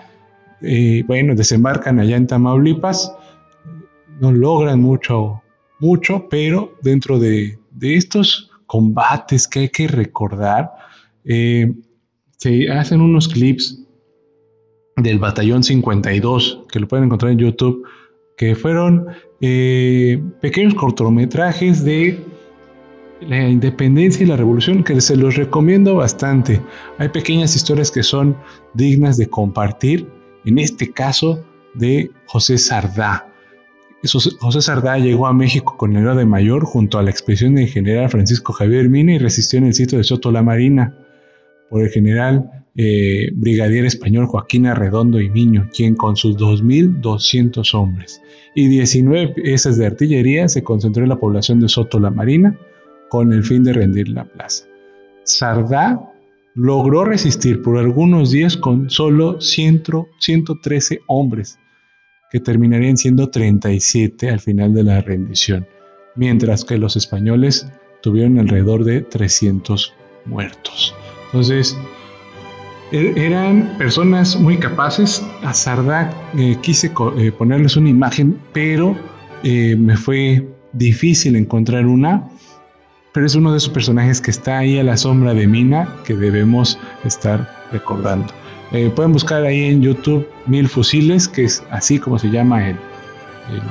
bueno, 1.06 1.34
desembarcan 1.36 2.00
allá 2.00 2.16
en 2.16 2.26
Tamaulipas, 2.26 3.12
no 4.20 4.32
logran 4.32 4.80
mucho, 4.80 5.42
mucho, 5.78 6.28
pero 6.28 6.72
dentro 6.82 7.18
de, 7.18 7.58
estos 7.80 8.50
combates 8.66 9.46
que 9.46 9.60
hay 9.60 9.68
que 9.68 9.86
recordar, 9.86 10.72
eh, 11.24 11.72
se 12.36 12.70
hacen 12.70 13.00
unos 13.00 13.28
clips 13.28 13.82
del 14.96 15.18
batallón 15.18 15.62
52, 15.62 16.64
que 16.70 16.80
lo 16.80 16.88
pueden 16.88 17.06
encontrar 17.06 17.32
en 17.32 17.38
YouTube, 17.38 17.86
que 18.36 18.54
fueron 18.54 19.06
eh, 19.40 20.22
pequeños 20.40 20.74
cortometrajes 20.74 21.84
de 21.84 22.24
la 23.20 23.48
independencia 23.48 24.24
y 24.24 24.26
la 24.26 24.36
revolución, 24.36 24.84
que 24.84 25.00
se 25.00 25.16
los 25.16 25.36
recomiendo 25.36 25.96
bastante. 25.96 26.60
Hay 26.98 27.08
pequeñas 27.08 27.56
historias 27.56 27.90
que 27.90 28.02
son 28.02 28.36
dignas 28.74 29.16
de 29.16 29.28
compartir, 29.28 30.08
en 30.44 30.58
este 30.58 30.90
caso 30.92 31.44
de 31.74 32.10
José 32.26 32.58
Sardá. 32.58 33.32
José 34.02 34.62
Sardá 34.62 34.98
llegó 34.98 35.26
a 35.26 35.32
México 35.32 35.76
con 35.76 35.96
el 35.96 36.04
grado 36.04 36.18
de 36.18 36.26
mayor 36.26 36.64
junto 36.64 36.98
a 36.98 37.02
la 37.02 37.10
expedición 37.10 37.54
del 37.54 37.68
general 37.68 38.08
Francisco 38.08 38.52
Javier 38.52 38.88
Mina 38.88 39.14
y 39.14 39.18
resistió 39.18 39.58
en 39.58 39.66
el 39.66 39.74
sitio 39.74 39.98
de 39.98 40.04
Soto 40.04 40.30
la 40.30 40.42
Marina 40.42 40.96
por 41.70 41.82
el 41.82 41.90
general 41.90 42.65
eh, 42.76 43.30
brigadier 43.34 43.84
español 43.86 44.26
Joaquín 44.26 44.66
Arredondo 44.66 45.20
y 45.20 45.30
Miño, 45.30 45.68
quien 45.74 45.94
con 45.94 46.16
sus 46.16 46.36
2.200 46.36 47.74
hombres 47.74 48.20
y 48.54 48.68
19 48.68 49.34
piezas 49.34 49.76
de 49.76 49.86
artillería 49.86 50.48
se 50.48 50.64
concentró 50.64 51.02
en 51.02 51.10
la 51.10 51.18
población 51.18 51.60
de 51.60 51.68
Soto 51.68 52.00
la 52.00 52.10
Marina 52.10 52.58
con 53.10 53.32
el 53.32 53.44
fin 53.44 53.62
de 53.62 53.74
rendir 53.74 54.08
la 54.08 54.24
plaza. 54.24 54.64
Sardá 55.24 56.00
logró 56.54 57.04
resistir 57.04 57.60
por 57.60 57.76
algunos 57.76 58.30
días 58.30 58.56
con 58.56 58.88
solo 58.88 59.40
113 59.40 61.00
hombres 61.06 61.58
que 62.30 62.40
terminarían 62.40 62.96
siendo 62.96 63.28
37 63.28 64.30
al 64.30 64.40
final 64.40 64.72
de 64.72 64.84
la 64.84 65.00
rendición, 65.02 65.66
mientras 66.16 66.64
que 66.64 66.78
los 66.78 66.96
españoles 66.96 67.70
tuvieron 68.00 68.38
alrededor 68.38 68.84
de 68.84 69.02
300 69.02 69.92
muertos. 70.24 70.94
Entonces, 71.26 71.76
eran 72.92 73.76
personas 73.78 74.36
muy 74.36 74.58
capaces. 74.58 75.24
A 75.42 75.52
eh, 76.36 76.56
quise 76.60 76.92
eh, 77.18 77.32
ponerles 77.32 77.76
una 77.76 77.88
imagen, 77.88 78.38
pero 78.52 78.96
eh, 79.42 79.76
me 79.76 79.96
fue 79.96 80.46
difícil 80.72 81.36
encontrar 81.36 81.86
una. 81.86 82.28
Pero 83.12 83.26
es 83.26 83.34
uno 83.34 83.50
de 83.50 83.58
esos 83.58 83.70
personajes 83.70 84.20
que 84.20 84.30
está 84.30 84.58
ahí 84.58 84.78
a 84.78 84.84
la 84.84 84.96
sombra 84.96 85.32
de 85.32 85.46
Mina 85.46 85.88
que 86.04 86.14
debemos 86.14 86.78
estar 87.04 87.50
recordando. 87.72 88.32
Pueden 88.94 89.12
buscar 89.12 89.44
ahí 89.44 89.64
en 89.64 89.80
YouTube 89.80 90.28
Mil 90.44 90.68
Fusiles, 90.68 91.28
que 91.28 91.44
es 91.44 91.62
así 91.70 91.98
como 91.98 92.18
se 92.18 92.28
llama 92.28 92.68
el, 92.68 92.76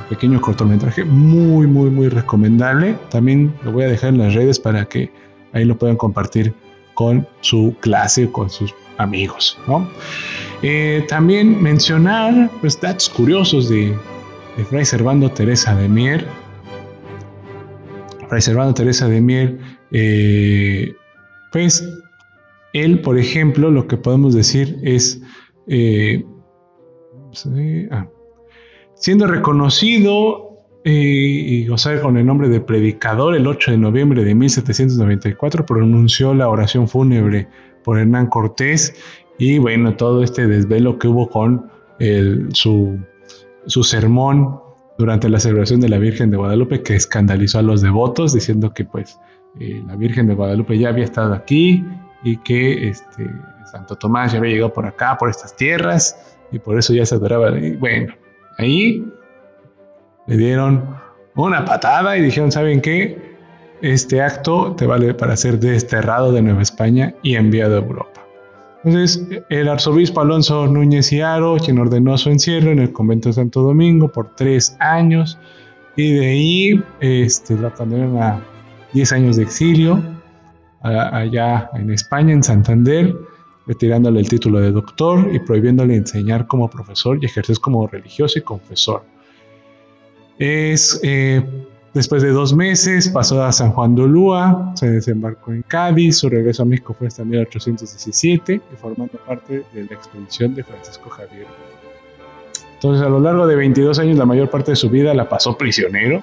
pequeño 0.08 0.40
cortometraje. 0.40 1.04
Muy, 1.04 1.68
muy, 1.68 1.90
muy 1.90 2.08
recomendable. 2.08 2.96
También 3.10 3.54
lo 3.62 3.70
voy 3.70 3.84
a 3.84 3.88
dejar 3.88 4.08
en 4.08 4.18
las 4.18 4.34
redes 4.34 4.58
para 4.58 4.86
que 4.86 5.12
ahí 5.52 5.64
lo 5.64 5.78
puedan 5.78 5.96
compartir 5.96 6.52
con 6.94 7.28
su 7.40 7.76
clase 7.80 8.32
con 8.32 8.50
sus 8.50 8.74
amigos. 8.98 9.58
Eh, 10.62 11.04
también 11.08 11.62
mencionar 11.62 12.50
pues, 12.60 12.80
datos 12.80 13.08
curiosos 13.08 13.68
de, 13.68 13.96
de 14.56 14.64
Fray 14.64 14.84
Servando 14.84 15.30
Teresa 15.30 15.74
de 15.74 15.88
Mier. 15.88 16.26
Fray 18.28 18.40
Servando 18.40 18.74
Teresa 18.74 19.08
de 19.08 19.20
Mier, 19.20 19.58
eh, 19.92 20.94
pues 21.52 21.88
él, 22.72 23.00
por 23.00 23.18
ejemplo, 23.18 23.70
lo 23.70 23.86
que 23.86 23.96
podemos 23.96 24.34
decir 24.34 24.78
es, 24.82 25.20
eh, 25.68 26.24
ah, 27.90 28.08
siendo 28.94 29.26
reconocido 29.26 30.45
y 30.88 31.66
gozar 31.66 32.00
con 32.00 32.16
el 32.16 32.24
nombre 32.24 32.48
de 32.48 32.60
predicador, 32.60 33.34
el 33.34 33.46
8 33.46 33.72
de 33.72 33.78
noviembre 33.78 34.24
de 34.24 34.34
1794 34.34 35.66
pronunció 35.66 36.32
la 36.32 36.48
oración 36.48 36.86
fúnebre 36.86 37.48
por 37.82 37.98
Hernán 37.98 38.28
Cortés 38.28 38.94
y 39.38 39.58
bueno, 39.58 39.96
todo 39.96 40.22
este 40.22 40.46
desvelo 40.46 40.98
que 40.98 41.08
hubo 41.08 41.28
con 41.28 41.70
su, 42.52 42.98
su 43.66 43.82
sermón 43.82 44.60
durante 44.98 45.28
la 45.28 45.40
celebración 45.40 45.80
de 45.80 45.88
la 45.88 45.98
Virgen 45.98 46.30
de 46.30 46.36
Guadalupe 46.36 46.82
que 46.82 46.94
escandalizó 46.94 47.58
a 47.58 47.62
los 47.62 47.82
devotos 47.82 48.32
diciendo 48.32 48.72
que 48.72 48.84
pues 48.84 49.18
eh, 49.60 49.82
la 49.86 49.96
Virgen 49.96 50.26
de 50.26 50.34
Guadalupe 50.34 50.78
ya 50.78 50.88
había 50.88 51.04
estado 51.04 51.34
aquí 51.34 51.84
y 52.22 52.38
que 52.38 52.88
este, 52.88 53.30
Santo 53.70 53.96
Tomás 53.96 54.32
ya 54.32 54.38
había 54.38 54.52
llegado 54.52 54.72
por 54.72 54.86
acá, 54.86 55.16
por 55.18 55.30
estas 55.30 55.54
tierras 55.56 56.38
y 56.50 56.58
por 56.58 56.78
eso 56.78 56.94
ya 56.94 57.04
se 57.04 57.14
adoraba. 57.14 57.58
Y 57.58 57.76
bueno, 57.76 58.14
ahí 58.58 59.04
le 60.26 60.36
dieron 60.36 60.96
una 61.34 61.64
patada 61.64 62.16
y 62.16 62.22
dijeron, 62.22 62.50
¿saben 62.50 62.80
qué? 62.80 63.36
Este 63.82 64.22
acto 64.22 64.74
te 64.76 64.86
vale 64.86 65.14
para 65.14 65.36
ser 65.36 65.58
desterrado 65.58 66.32
de 66.32 66.42
Nueva 66.42 66.62
España 66.62 67.14
y 67.22 67.36
enviado 67.36 67.76
a 67.76 67.78
Europa. 67.78 68.26
Entonces, 68.84 69.26
el 69.50 69.68
arzobispo 69.68 70.20
Alonso 70.20 70.66
Núñez 70.66 71.12
y 71.12 71.20
Aro, 71.20 71.56
quien 71.56 71.78
ordenó 71.78 72.16
su 72.16 72.30
encierro 72.30 72.70
en 72.70 72.78
el 72.78 72.92
convento 72.92 73.28
de 73.28 73.34
Santo 73.34 73.62
Domingo 73.62 74.08
por 74.08 74.34
tres 74.34 74.76
años, 74.80 75.38
y 75.96 76.12
de 76.12 76.26
ahí 76.26 76.84
este, 77.00 77.56
lo 77.56 77.72
condenaron 77.74 78.22
a 78.22 78.40
10 78.92 79.12
años 79.12 79.36
de 79.36 79.42
exilio, 79.42 80.00
allá 80.82 81.70
en 81.74 81.90
España, 81.90 82.32
en 82.32 82.42
Santander, 82.42 83.14
retirándole 83.66 84.20
el 84.20 84.28
título 84.28 84.60
de 84.60 84.70
doctor 84.70 85.28
y 85.32 85.38
prohibiéndole 85.40 85.96
enseñar 85.96 86.46
como 86.46 86.70
profesor 86.70 87.18
y 87.20 87.26
ejercer 87.26 87.58
como 87.58 87.86
religioso 87.88 88.38
y 88.38 88.42
confesor. 88.42 89.02
Es, 90.38 91.00
eh, 91.02 91.42
después 91.94 92.22
de 92.22 92.30
dos 92.30 92.54
meses 92.54 93.08
pasó 93.08 93.42
a 93.42 93.52
San 93.52 93.72
Juan 93.72 93.94
de 93.94 94.02
Ulúa, 94.02 94.72
se 94.74 94.90
desembarcó 94.90 95.52
en 95.52 95.62
Cádiz, 95.62 96.18
su 96.18 96.28
regreso 96.28 96.62
a 96.62 96.66
México 96.66 96.94
fue 96.98 97.06
hasta 97.06 97.24
1817 97.24 98.54
y 98.54 98.76
formando 98.76 99.18
parte 99.26 99.64
de 99.72 99.84
la 99.84 99.94
expedición 99.94 100.54
de 100.54 100.62
Francisco 100.62 101.08
Javier. 101.08 101.46
Entonces 102.74 103.04
a 103.04 103.08
lo 103.08 103.20
largo 103.20 103.46
de 103.46 103.56
22 103.56 103.98
años 103.98 104.18
la 104.18 104.26
mayor 104.26 104.50
parte 104.50 104.72
de 104.72 104.76
su 104.76 104.90
vida 104.90 105.14
la 105.14 105.28
pasó 105.28 105.56
prisionero 105.56 106.22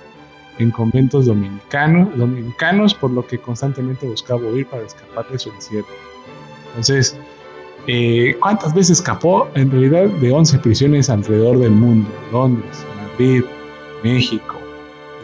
en 0.60 0.70
conventos 0.70 1.26
dominicanos, 1.26 2.16
dominicanos 2.16 2.94
por 2.94 3.10
lo 3.10 3.26
que 3.26 3.40
constantemente 3.40 4.08
buscaba 4.08 4.42
huir 4.42 4.68
para 4.68 4.84
escapar 4.84 5.28
de 5.30 5.40
su 5.40 5.50
encierro. 5.52 5.88
Entonces, 6.68 7.18
eh, 7.88 8.38
¿cuántas 8.40 8.74
veces 8.74 9.00
escapó? 9.00 9.50
En 9.56 9.72
realidad 9.72 10.08
de 10.08 10.32
11 10.32 10.60
prisiones 10.60 11.10
alrededor 11.10 11.58
del 11.58 11.72
mundo, 11.72 12.10
Londres, 12.32 12.86
Madrid, 12.98 13.44
México, 14.04 14.60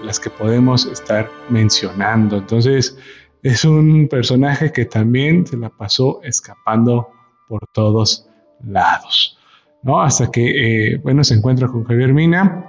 las 0.03 0.19
que 0.19 0.29
podemos 0.29 0.86
estar 0.86 1.29
mencionando. 1.50 2.38
Entonces, 2.38 2.98
es 3.43 3.65
un 3.65 4.07
personaje 4.07 4.71
que 4.71 4.86
también 4.86 5.45
se 5.45 5.57
la 5.57 5.69
pasó 5.69 6.21
escapando 6.24 7.09
por 7.48 7.65
todos 7.71 8.27
lados, 8.63 9.38
¿no? 9.84 10.01
Hasta 10.01 10.30
que, 10.32 10.93
eh, 10.93 10.97
bueno, 10.97 11.23
se 11.23 11.36
encuentra 11.36 11.67
con 11.67 11.84
Javier 11.84 12.13
Mina 12.13 12.65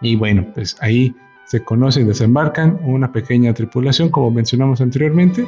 y 0.00 0.16
bueno, 0.16 0.46
pues 0.54 0.76
ahí 0.80 1.14
se 1.46 1.64
conocen, 1.64 2.06
desembarcan 2.06 2.78
una 2.84 3.10
pequeña 3.10 3.54
tripulación, 3.54 4.10
como 4.10 4.30
mencionamos 4.30 4.80
anteriormente, 4.80 5.46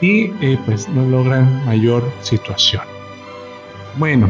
y 0.00 0.32
eh, 0.40 0.58
pues 0.66 0.88
no 0.88 1.04
logran 1.08 1.64
mayor 1.64 2.02
situación. 2.22 2.82
Bueno, 3.98 4.28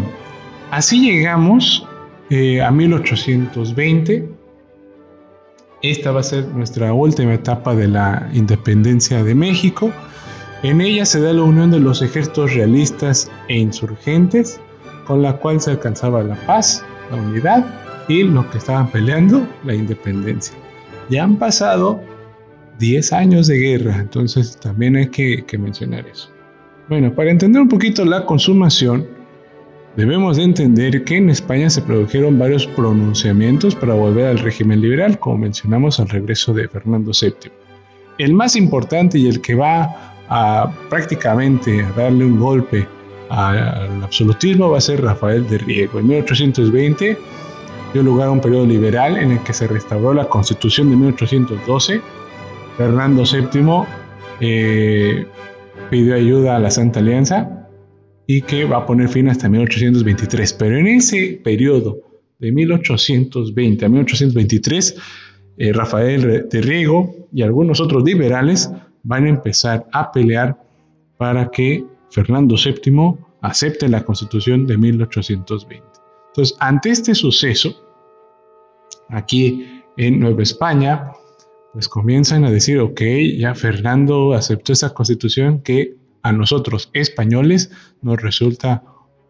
así 0.70 1.00
llegamos 1.00 1.86
eh, 2.30 2.62
a 2.62 2.70
1820. 2.70 4.35
Esta 5.82 6.10
va 6.10 6.20
a 6.20 6.24
ser 6.24 6.48
nuestra 6.48 6.92
última 6.92 7.34
etapa 7.34 7.74
de 7.74 7.88
la 7.88 8.28
independencia 8.32 9.22
de 9.22 9.34
México. 9.34 9.92
En 10.62 10.80
ella 10.80 11.04
se 11.04 11.20
da 11.20 11.32
la 11.32 11.42
unión 11.42 11.70
de 11.70 11.80
los 11.80 12.00
ejércitos 12.02 12.54
realistas 12.54 13.30
e 13.48 13.58
insurgentes, 13.58 14.58
con 15.06 15.22
la 15.22 15.36
cual 15.36 15.60
se 15.60 15.72
alcanzaba 15.72 16.22
la 16.22 16.34
paz, 16.46 16.84
la 17.10 17.16
unidad 17.16 17.64
y 18.08 18.22
lo 18.22 18.48
que 18.50 18.58
estaban 18.58 18.90
peleando, 18.90 19.46
la 19.64 19.74
independencia. 19.74 20.56
Ya 21.10 21.24
han 21.24 21.36
pasado 21.36 22.00
10 22.78 23.12
años 23.12 23.46
de 23.46 23.58
guerra, 23.58 23.96
entonces 23.98 24.58
también 24.58 24.96
hay 24.96 25.08
que, 25.08 25.44
que 25.44 25.58
mencionar 25.58 26.06
eso. 26.06 26.30
Bueno, 26.88 27.14
para 27.14 27.30
entender 27.30 27.60
un 27.60 27.68
poquito 27.68 28.04
la 28.04 28.24
consumación, 28.24 29.06
Debemos 29.96 30.36
de 30.36 30.42
entender 30.42 31.04
que 31.04 31.16
en 31.16 31.30
España 31.30 31.70
se 31.70 31.80
produjeron 31.80 32.38
varios 32.38 32.66
pronunciamientos 32.66 33.74
para 33.74 33.94
volver 33.94 34.26
al 34.26 34.38
régimen 34.38 34.82
liberal, 34.82 35.18
como 35.18 35.38
mencionamos 35.38 35.98
al 35.98 36.10
regreso 36.10 36.52
de 36.52 36.68
Fernando 36.68 37.12
VII. 37.18 37.50
El 38.18 38.34
más 38.34 38.56
importante 38.56 39.18
y 39.18 39.26
el 39.26 39.40
que 39.40 39.54
va 39.54 40.14
a 40.28 40.70
prácticamente 40.90 41.82
a 41.82 41.90
darle 41.92 42.26
un 42.26 42.38
golpe 42.38 42.86
al 43.30 44.02
absolutismo 44.02 44.68
va 44.68 44.78
a 44.78 44.82
ser 44.82 45.02
Rafael 45.02 45.48
de 45.48 45.58
Riego. 45.58 45.98
En 45.98 46.08
1820 46.08 47.16
dio 47.94 48.02
lugar 48.02 48.28
a 48.28 48.32
un 48.32 48.40
periodo 48.42 48.66
liberal 48.66 49.16
en 49.16 49.32
el 49.32 49.42
que 49.44 49.54
se 49.54 49.66
restauró 49.66 50.12
la 50.12 50.28
constitución 50.28 50.90
de 50.90 50.96
1812. 50.96 52.02
Fernando 52.76 53.22
VII 53.22 53.86
eh, 54.40 55.26
pidió 55.88 56.16
ayuda 56.16 56.56
a 56.56 56.58
la 56.58 56.70
Santa 56.70 57.00
Alianza 57.00 57.65
y 58.26 58.42
que 58.42 58.64
va 58.64 58.78
a 58.78 58.86
poner 58.86 59.08
fin 59.08 59.28
hasta 59.28 59.48
1823. 59.48 60.52
Pero 60.54 60.76
en 60.78 60.86
ese 60.88 61.40
periodo 61.42 62.00
de 62.38 62.52
1820 62.52 63.84
a 63.84 63.88
1823, 63.88 64.96
eh, 65.58 65.72
Rafael 65.72 66.48
de 66.50 66.60
Riego 66.60 67.28
y 67.32 67.42
algunos 67.42 67.80
otros 67.80 68.02
liberales 68.04 68.70
van 69.02 69.26
a 69.26 69.28
empezar 69.28 69.86
a 69.92 70.10
pelear 70.10 70.56
para 71.16 71.50
que 71.50 71.84
Fernando 72.10 72.56
VII 72.56 73.16
acepte 73.40 73.88
la 73.88 74.04
constitución 74.04 74.66
de 74.66 74.76
1820. 74.76 75.86
Entonces, 76.28 76.56
ante 76.60 76.90
este 76.90 77.14
suceso, 77.14 77.82
aquí 79.08 79.82
en 79.96 80.20
Nueva 80.20 80.42
España, 80.42 81.12
pues 81.72 81.88
comienzan 81.88 82.44
a 82.44 82.50
decir, 82.50 82.80
ok, 82.80 83.00
ya 83.38 83.54
Fernando 83.54 84.34
aceptó 84.34 84.72
esa 84.72 84.92
constitución 84.92 85.60
que 85.60 85.96
a 86.26 86.32
nosotros 86.32 86.90
españoles 86.92 87.70
nos 88.02 88.20
resulta 88.20 88.82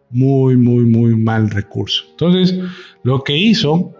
muy, 0.09 0.57
muy, 0.57 0.85
muy 0.85 1.15
mal 1.15 1.49
recurso. 1.51 2.05
Entonces, 2.11 2.57
lo 3.03 3.23
que 3.23 3.37
hizo 3.37 3.93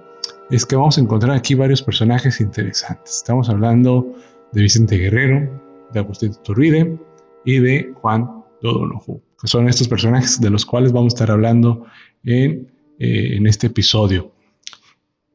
es 0.50 0.66
que 0.66 0.76
vamos 0.76 0.98
a 0.98 1.02
encontrar 1.02 1.36
aquí 1.36 1.54
varios 1.54 1.84
personajes 1.84 2.42
interesantes. 2.42 3.18
Estamos 3.18 3.50
hablando 3.50 4.16
de 4.52 4.62
Vicente 4.64 4.98
Guerrero, 4.98 5.88
de 5.94 6.00
Agustín 6.00 6.34
Turbide 6.44 6.98
y 7.46 7.60
de 7.60 7.94
Juan 8.02 8.28
Dodonoju, 8.64 9.22
que 9.40 9.48
son 9.48 9.70
estos 9.70 9.88
personajes 9.88 10.42
de 10.42 10.50
los 10.50 10.66
cuales 10.66 10.92
vamos 10.92 11.14
a 11.14 11.16
estar 11.16 11.32
hablando 11.32 11.86
en, 12.24 12.72
eh, 12.98 13.40
este 13.46 13.68
episodio. 13.68 14.32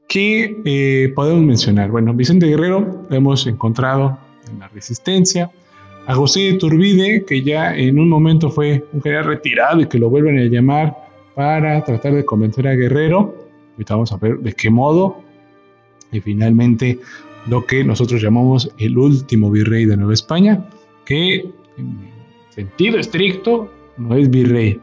¿Qué 0.09 0.57
eh, 0.64 1.12
podemos 1.14 1.44
mencionar? 1.44 1.90
Bueno, 1.92 2.12
Vicente 2.12 2.46
Guerrero 2.46 3.07
lo 3.09 3.16
hemos 3.16 3.46
encontrado 3.46 4.18
en 4.51 4.59
la 4.59 4.68
resistencia, 4.68 5.53
Agustín 6.07 6.59
Turbide, 6.59 7.25
que 7.25 7.43
ya 7.43 7.77
en 7.77 7.99
un 7.99 8.09
momento 8.09 8.51
fue 8.51 8.85
un 8.93 9.03
general 9.03 9.25
retirado 9.25 9.81
y 9.81 9.87
que 9.87 9.99
lo 9.99 10.11
vuelven 10.11 10.38
a 10.38 10.45
llamar 10.45 10.97
para 11.35 11.83
tratar 11.85 12.15
de 12.15 12.25
convencer 12.25 12.67
a 12.67 12.75
Guerrero. 12.75 13.35
Ahorita 13.73 13.95
vamos 13.95 14.12
a 14.12 14.17
ver 14.17 14.38
de 14.38 14.53
qué 14.53 14.71
modo. 14.71 15.21
Y 16.11 16.21
finalmente 16.21 16.99
lo 17.47 17.65
que 17.65 17.85
nosotros 17.85 18.21
llamamos 18.21 18.71
el 18.79 18.99
último 18.99 19.51
virrey 19.51 19.85
de 19.85 19.97
Nueva 19.97 20.15
España, 20.15 20.65
que 21.05 21.51
en 21.77 22.11
sentido 22.51 22.99
estricto 22.99 23.73
no 23.97 24.15
es 24.17 24.31
virrey, 24.31 24.81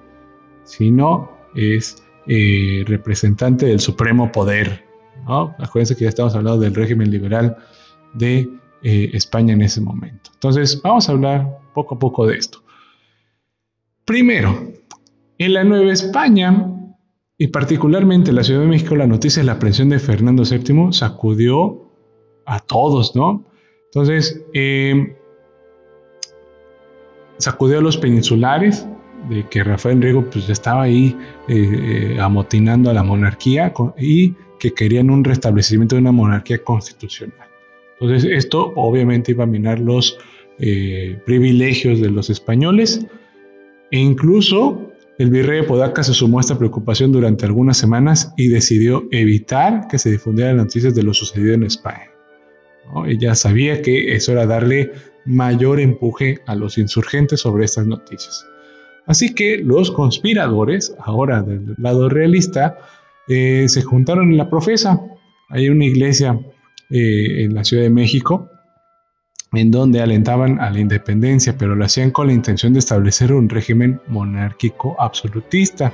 sino 0.63 1.31
es 1.55 2.03
eh, 2.27 2.83
representante 2.87 3.65
del 3.65 3.79
supremo 3.79 4.31
poder. 4.31 4.85
Acuérdense 5.27 5.95
que 5.95 6.05
ya 6.05 6.09
estamos 6.09 6.33
hablando 6.35 6.59
del 6.59 6.73
régimen 6.73 7.11
liberal 7.11 7.57
de 8.13 8.49
eh, 8.83 9.09
España 9.13 9.53
en 9.53 9.61
ese 9.61 9.81
momento. 9.81 10.31
Entonces, 10.33 10.81
vamos 10.81 11.09
a 11.09 11.11
hablar 11.11 11.59
poco 11.73 11.95
a 11.95 11.99
poco 11.99 12.25
de 12.25 12.37
esto. 12.37 12.63
Primero, 14.05 14.71
en 15.37 15.53
la 15.53 15.63
Nueva 15.63 15.91
España, 15.91 16.65
y 17.37 17.47
particularmente 17.47 18.31
en 18.31 18.35
la 18.35 18.43
Ciudad 18.43 18.61
de 18.61 18.67
México, 18.67 18.95
la 18.95 19.07
noticia 19.07 19.41
de 19.41 19.47
la 19.47 19.59
presión 19.59 19.89
de 19.89 19.99
Fernando 19.99 20.43
VII 20.43 20.91
sacudió 20.91 21.89
a 22.45 22.59
todos, 22.59 23.15
¿no? 23.15 23.45
Entonces, 23.85 24.43
eh, 24.53 25.15
sacudió 27.37 27.79
a 27.79 27.81
los 27.81 27.97
peninsulares, 27.97 28.87
de 29.29 29.45
que 29.49 29.63
Rafael 29.63 30.01
Riego 30.01 30.29
pues 30.29 30.47
estaba 30.49 30.83
ahí 30.83 31.17
eh, 31.49 32.17
amotinando 32.21 32.89
a 32.89 32.93
la 32.93 33.03
monarquía 33.03 33.73
y 33.97 34.33
que 34.59 34.73
querían 34.73 35.09
un 35.09 35.23
restablecimiento 35.23 35.95
de 35.95 36.01
una 36.01 36.11
monarquía 36.11 36.63
constitucional. 36.63 37.48
Entonces 37.99 38.31
esto 38.31 38.71
obviamente 38.75 39.31
iba 39.31 39.43
a 39.43 39.47
minar 39.47 39.79
los 39.79 40.17
eh, 40.59 41.19
privilegios 41.25 41.99
de 42.01 42.09
los 42.09 42.29
españoles 42.29 43.05
e 43.91 43.99
incluso 43.99 44.91
el 45.17 45.29
virrey 45.29 45.61
de 45.61 45.67
Podaca 45.67 46.01
se 46.03 46.13
sumó 46.13 46.37
a 46.37 46.41
esta 46.41 46.57
preocupación 46.57 47.11
durante 47.11 47.45
algunas 47.45 47.77
semanas 47.77 48.33
y 48.37 48.47
decidió 48.47 49.07
evitar 49.11 49.87
que 49.89 49.97
se 49.97 50.11
difundieran 50.11 50.57
noticias 50.57 50.95
de 50.95 51.03
lo 51.03 51.13
sucedido 51.13 51.53
en 51.53 51.63
España. 51.63 52.09
Ella 53.05 53.35
sabía 53.35 53.81
que 53.81 54.15
eso 54.15 54.31
era 54.31 54.45
darle 54.45 54.93
mayor 55.25 55.79
empuje 55.79 56.39
a 56.47 56.55
los 56.55 56.77
insurgentes 56.77 57.41
sobre 57.41 57.65
estas 57.65 57.85
noticias. 57.85 58.45
Así 59.05 59.33
que 59.33 59.57
los 59.57 59.91
conspiradores, 59.91 60.95
ahora 60.99 61.41
del 61.41 61.75
lado 61.77 62.09
realista, 62.09 62.77
eh, 63.27 63.65
se 63.67 63.81
juntaron 63.81 64.31
en 64.31 64.37
la 64.37 64.49
profesa. 64.49 65.01
Hay 65.49 65.69
una 65.69 65.85
iglesia 65.85 66.39
eh, 66.89 67.43
en 67.43 67.53
la 67.55 67.63
Ciudad 67.63 67.83
de 67.83 67.89
México 67.89 68.49
en 69.53 69.71
donde 69.71 70.01
alentaban 70.01 70.59
a 70.59 70.69
la 70.69 70.79
independencia, 70.79 71.55
pero 71.57 71.75
lo 71.75 71.85
hacían 71.85 72.11
con 72.11 72.27
la 72.27 72.33
intención 72.33 72.73
de 72.73 72.79
establecer 72.79 73.33
un 73.33 73.49
régimen 73.49 73.99
monárquico 74.07 74.95
absolutista, 74.99 75.91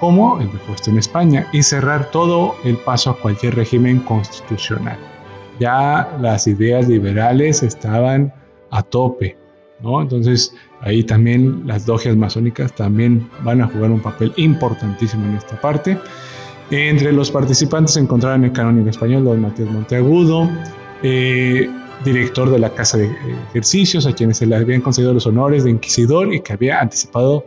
como 0.00 0.38
el 0.40 0.48
puesto 0.48 0.90
en 0.90 0.98
España, 0.98 1.48
y 1.52 1.62
cerrar 1.62 2.10
todo 2.10 2.54
el 2.64 2.76
paso 2.76 3.10
a 3.10 3.18
cualquier 3.18 3.56
régimen 3.56 4.00
constitucional. 4.00 4.98
Ya 5.58 6.16
las 6.20 6.46
ideas 6.46 6.88
liberales 6.88 7.62
estaban 7.62 8.32
a 8.70 8.82
tope, 8.82 9.36
¿no? 9.80 10.02
Entonces 10.02 10.54
ahí 10.82 11.02
también 11.02 11.66
las 11.66 11.88
logias 11.88 12.16
masónicas 12.16 12.72
también 12.74 13.28
van 13.42 13.62
a 13.62 13.66
jugar 13.66 13.90
un 13.90 14.00
papel 14.00 14.32
importantísimo 14.36 15.26
en 15.26 15.36
esta 15.36 15.60
parte. 15.60 15.98
Entre 16.70 17.12
los 17.12 17.30
participantes 17.30 17.94
se 17.94 18.00
encontraban 18.00 18.44
el 18.44 18.52
canónigo 18.52 18.90
español 18.90 19.24
don 19.24 19.40
Matías 19.40 19.70
Monteagudo, 19.70 20.50
eh, 21.02 21.68
director 22.04 22.50
de 22.50 22.58
la 22.58 22.74
Casa 22.74 22.98
de 22.98 23.10
Ejercicios, 23.50 24.06
a 24.06 24.12
quienes 24.12 24.38
se 24.38 24.46
le 24.46 24.56
habían 24.56 24.80
concedido 24.80 25.14
los 25.14 25.26
honores 25.26 25.64
de 25.64 25.70
inquisidor 25.70 26.32
y 26.32 26.40
que 26.40 26.52
había 26.52 26.80
anticipado 26.80 27.44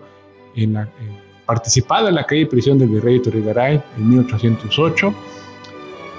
en 0.56 0.74
la, 0.74 0.90
participado 1.46 2.08
en 2.08 2.16
la 2.16 2.26
calle 2.26 2.42
de 2.42 2.48
prisión 2.48 2.80
del 2.80 2.90
virrey 2.90 3.22
Turigaray 3.22 3.82
en 3.98 4.10
1808 4.10 5.14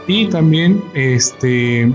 y 0.07 0.27
también 0.27 0.83
este, 0.95 1.91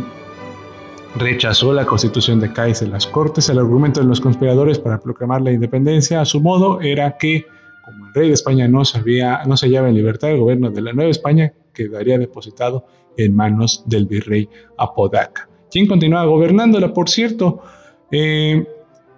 rechazó 1.16 1.74
la 1.74 1.86
constitución 1.86 2.40
de 2.40 2.52
Cádiz 2.52 2.82
en 2.82 2.92
las 2.92 3.08
Cortes. 3.08 3.50
El 3.50 3.60
argumento 3.60 4.00
de 4.00 4.08
los 4.08 4.22
conspiradores 4.22 4.80
para 4.80 5.00
proclamar 5.00 5.42
la 5.42 5.52
independencia 5.52 6.22
a 6.22 6.26
su 6.26 6.42
modo 6.42 6.82
era 6.82 7.18
que, 7.18 7.46
como 7.88 8.08
el 8.08 8.14
rey 8.14 8.28
de 8.28 8.34
España 8.34 8.68
no, 8.68 8.84
sabía, 8.84 9.44
no 9.48 9.56
se 9.56 9.68
hallaba 9.68 9.88
en 9.88 9.96
libertad, 9.96 10.30
el 10.30 10.40
gobierno 10.40 10.70
de 10.70 10.82
la 10.82 10.92
Nueva 10.92 11.10
España 11.10 11.54
quedaría 11.74 12.20
depositado 12.20 12.86
en 13.16 13.34
manos 13.34 13.84
del 13.86 14.06
virrey 14.06 14.50
Apodaca, 14.78 15.50
quien 15.72 15.88
continuaba 15.88 16.26
gobernándola, 16.26 16.94
por 16.94 17.10
cierto. 17.10 17.62
Eh, 18.12 18.66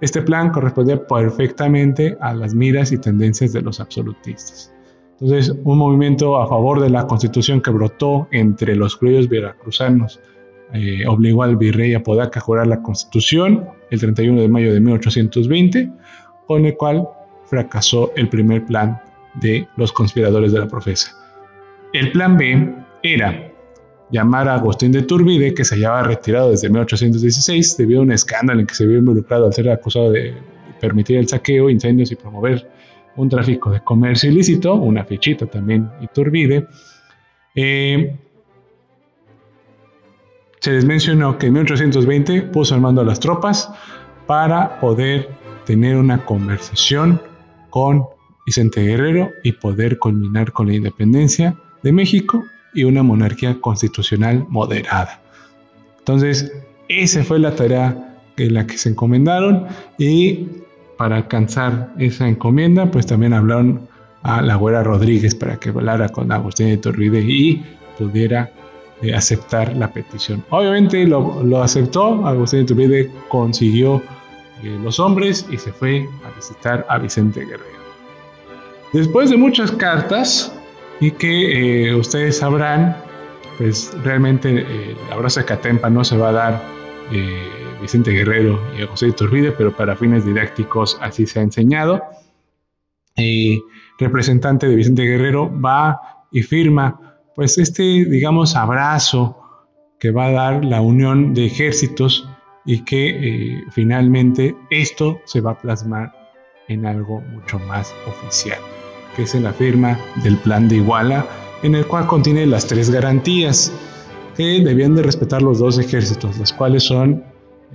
este 0.01 0.21
plan 0.21 0.51
correspondía 0.51 1.05
perfectamente 1.05 2.15
a 2.21 2.34
las 2.34 2.53
miras 2.53 2.91
y 2.91 2.99
tendencias 2.99 3.51
de 3.53 3.62
los 3.62 3.79
absolutistas. 3.79 4.73
Entonces, 5.19 5.53
un 5.65 5.77
movimiento 5.77 6.39
a 6.39 6.47
favor 6.47 6.79
de 6.79 6.89
la 6.89 7.08
constitución 7.08 7.62
que 7.62 7.71
brotó 7.71 8.27
entre 8.32 8.75
los 8.75 8.95
criollos 8.95 9.27
veracruzanos 9.27 10.21
eh, 10.71 11.08
obligó 11.08 11.41
al 11.41 11.58
virrey 11.58 11.95
Apodaca 11.95 12.39
a 12.39 12.43
jurar 12.43 12.67
la 12.67 12.84
constitución 12.84 13.65
el 13.89 13.99
31 13.99 14.39
de 14.39 14.47
mayo 14.47 14.71
de 14.71 14.79
1820, 14.79 15.91
con 16.45 16.65
el 16.65 16.77
cual 16.77 17.10
fracasó 17.49 18.12
el 18.15 18.29
primer 18.29 18.65
plan 18.65 19.01
de 19.35 19.67
los 19.75 19.91
conspiradores 19.91 20.51
de 20.51 20.59
la 20.59 20.67
profesa. 20.67 21.15
El 21.93 22.12
plan 22.12 22.38
B 22.38 22.75
era 23.03 23.51
llamar 24.12 24.47
a 24.47 24.55
Agustín 24.55 24.91
de 24.91 25.03
Turbide, 25.03 25.53
que 25.53 25.65
se 25.65 25.75
hallaba 25.75 26.03
retirado 26.03 26.51
desde 26.51 26.69
1816 26.69 27.77
debido 27.77 27.99
a 27.99 28.03
un 28.03 28.12
escándalo 28.12 28.59
en 28.59 28.67
que 28.67 28.75
se 28.75 28.85
vio 28.85 28.97
involucrado 28.97 29.45
al 29.45 29.53
ser 29.53 29.69
acusado 29.69 30.12
de 30.12 30.33
permitir 30.79 31.17
el 31.17 31.27
saqueo, 31.27 31.69
incendios 31.69 32.12
y 32.12 32.15
promover 32.15 32.69
un 33.15 33.29
tráfico 33.29 33.71
de 33.71 33.81
comercio 33.81 34.29
ilícito, 34.29 34.75
una 34.75 35.03
fichita 35.03 35.45
también 35.45 35.89
Iturbide. 36.01 36.67
Eh, 37.55 38.15
se 40.59 40.71
les 40.71 40.85
mencionó 40.85 41.38
que 41.38 41.47
en 41.47 41.53
1820 41.53 42.43
puso 42.43 42.75
al 42.75 42.81
mando 42.81 43.01
a 43.01 43.05
las 43.05 43.19
tropas 43.19 43.71
para 44.25 44.79
poder 44.79 45.29
tener 45.65 45.97
una 45.97 46.25
conversación 46.25 47.21
con 47.69 48.05
Vicente 48.45 48.82
Guerrero 48.82 49.32
y 49.43 49.53
poder 49.53 49.99
culminar 49.99 50.51
con 50.51 50.67
la 50.67 50.75
independencia 50.75 51.55
de 51.84 51.91
México 51.91 52.43
y 52.73 52.84
una 52.84 53.03
monarquía 53.03 53.60
constitucional 53.62 54.45
moderada. 54.49 55.21
Entonces, 55.99 56.51
esa 56.88 57.23
fue 57.23 57.39
la 57.39 57.55
tarea 57.55 58.17
en 58.38 58.53
la 58.53 58.65
que 58.65 58.77
se 58.77 58.89
encomendaron 58.89 59.67
y 59.97 60.47
para 60.97 61.17
alcanzar 61.17 61.93
esa 61.97 62.27
encomienda, 62.27 62.91
pues 62.91 63.05
también 63.05 63.34
hablaron 63.34 63.88
a 64.23 64.41
la 64.41 64.55
güera 64.55 64.84
Rodríguez 64.84 65.34
para 65.36 65.58
que 65.58 65.69
hablara 65.69 66.10
con 66.10 66.32
Agustín 66.32 66.67
de 66.67 66.73
Iturbide 66.73 67.21
y 67.21 67.63
pudiera 67.97 68.51
eh, 69.01 69.13
aceptar 69.13 69.75
la 69.77 69.93
petición. 69.93 70.43
Obviamente 70.49 71.05
lo, 71.05 71.62
aceptó, 71.62 72.25
Agustín 72.27 72.60
de 72.60 72.63
Iturbide 72.63 73.12
consiguió 73.29 74.01
eh, 74.63 74.80
los 74.82 75.00
hombres 75.00 75.45
y 75.50 75.58
se 75.58 75.72
fue 75.72 76.08
a 76.26 76.36
visitar 76.36 76.86
a 76.89 76.98
Vicente 76.98 77.41
Guerrero. 77.41 77.80
Después 78.93 79.30
de 79.30 79.38
muchas 79.38 79.72
cartas 79.72 80.54
y 81.00 81.12
que 81.12 81.89
eh, 81.89 81.95
ustedes 81.95 82.38
sabrán, 82.39 82.98
pues 83.58 83.95
realmente 84.04 84.50
el 84.50 84.98
abrazo 85.12 85.41
de 85.41 85.45
Catempa 85.45 85.89
no 85.89 86.04
se 86.04 86.17
va 86.17 86.30
a 86.30 86.32
dar 86.32 86.80
Vicente 87.82 88.12
Guerrero 88.12 88.60
y 88.78 88.86
José 88.86 89.08
Iturbide, 89.08 89.52
pero 89.52 89.76
para 89.76 89.95
fines 89.95 90.26
didácticos 90.26 90.98
así 91.02 91.26
se 91.26 91.39
ha 91.39 91.43
enseñado. 91.43 92.02
El 93.15 93.62
representante 93.98 94.67
de 94.67 94.76
Vicente 94.76 95.04
Guerrero 95.04 95.52
va 95.60 96.26
y 96.32 96.41
firma 96.43 97.10
pues 97.39 97.58
este, 97.58 97.84
digamos, 97.84 98.58
abrazo 98.58 99.38
que 99.98 100.12
va 100.12 100.26
a 100.26 100.32
dar 100.32 100.65
la 100.65 100.82
unión 100.82 101.34
de 101.34 101.45
ejércitos 101.45 102.28
y 102.65 102.84
que 102.84 103.10
eh, 103.10 103.63
finalmente 103.72 104.56
esto 104.69 105.22
se 105.26 105.41
va 105.41 105.52
a 105.52 105.62
plasmar 105.62 106.13
en 106.67 106.86
algo 106.86 107.22
mucho 107.22 107.60
más 107.60 107.93
oficial, 108.08 108.60
que 109.15 109.24
es 109.24 109.36
en 109.36 109.43
la 109.43 109.54
firma 109.54 109.98
del 110.24 110.38
plan 110.38 110.67
de 110.67 110.78
Iguala, 110.78 111.26
en 111.63 111.76
el 111.76 111.86
cual 111.86 112.08
contiene 112.08 112.45
las 112.45 112.67
tres 112.67 112.89
garantías 112.89 113.72
que 114.36 114.62
debían 114.63 114.95
de 114.95 115.04
respetar 115.04 115.41
los 115.41 115.60
dos 115.60 115.80
ejércitos, 115.80 116.38
las 116.38 116.54
cuales 116.54 116.84
son 116.84 117.24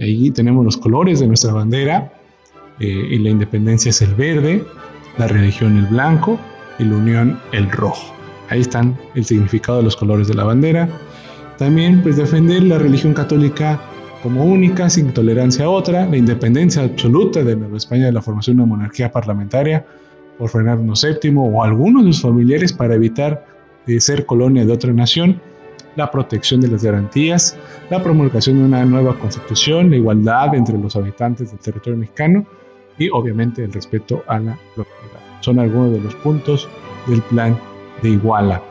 Ahí 0.00 0.30
tenemos 0.30 0.64
los 0.64 0.76
colores 0.76 1.20
de 1.20 1.28
nuestra 1.28 1.52
bandera 1.52 2.12
eh, 2.80 2.86
y 2.86 3.18
la 3.18 3.30
independencia 3.30 3.90
es 3.90 4.02
el 4.02 4.14
verde, 4.14 4.64
la 5.18 5.28
religión 5.28 5.76
el 5.76 5.86
blanco 5.86 6.38
y 6.78 6.84
la 6.84 6.96
unión 6.96 7.40
el 7.52 7.70
rojo. 7.70 8.12
Ahí 8.48 8.60
están 8.60 8.98
el 9.14 9.24
significado 9.24 9.78
de 9.78 9.84
los 9.84 9.96
colores 9.96 10.26
de 10.26 10.34
la 10.34 10.44
bandera. 10.44 10.88
También 11.58 12.02
pues 12.02 12.16
defender 12.16 12.64
la 12.64 12.78
religión 12.78 13.14
católica 13.14 13.80
como 14.24 14.42
única, 14.42 14.88
sin 14.88 15.12
tolerancia 15.12 15.66
a 15.66 15.68
otra, 15.68 16.06
la 16.06 16.16
independencia 16.16 16.82
absoluta 16.82 17.44
de 17.44 17.56
Nueva 17.56 17.76
España 17.76 18.06
de 18.06 18.12
la 18.12 18.22
formación 18.22 18.56
de 18.56 18.62
una 18.62 18.76
monarquía 18.76 19.12
parlamentaria 19.12 19.84
por 20.38 20.48
Fernando 20.48 20.94
VII 20.94 21.34
o 21.36 21.62
algunos 21.62 22.06
de 22.06 22.12
sus 22.14 22.22
familiares 22.22 22.72
para 22.72 22.94
evitar 22.94 23.44
de 23.86 24.00
ser 24.00 24.24
colonia 24.24 24.64
de 24.64 24.72
otra 24.72 24.94
nación 24.94 25.42
la 25.96 26.10
protección 26.10 26.62
de 26.62 26.68
las 26.68 26.82
garantías, 26.82 27.58
la 27.90 28.02
promulgación 28.02 28.56
de 28.60 28.64
una 28.64 28.82
nueva 28.86 29.14
constitución, 29.18 29.90
la 29.90 29.96
igualdad 29.96 30.54
entre 30.54 30.78
los 30.78 30.96
habitantes 30.96 31.50
del 31.50 31.60
territorio 31.60 31.98
mexicano 31.98 32.46
y 32.96 33.10
obviamente 33.10 33.62
el 33.62 33.74
respeto 33.74 34.24
a 34.26 34.38
la 34.38 34.58
propiedad. 34.74 35.20
Son 35.40 35.58
algunos 35.58 35.92
de 35.92 36.00
los 36.00 36.14
puntos 36.14 36.66
del 37.06 37.20
plan 37.20 37.58
de 38.02 38.08
Iguala. 38.08 38.62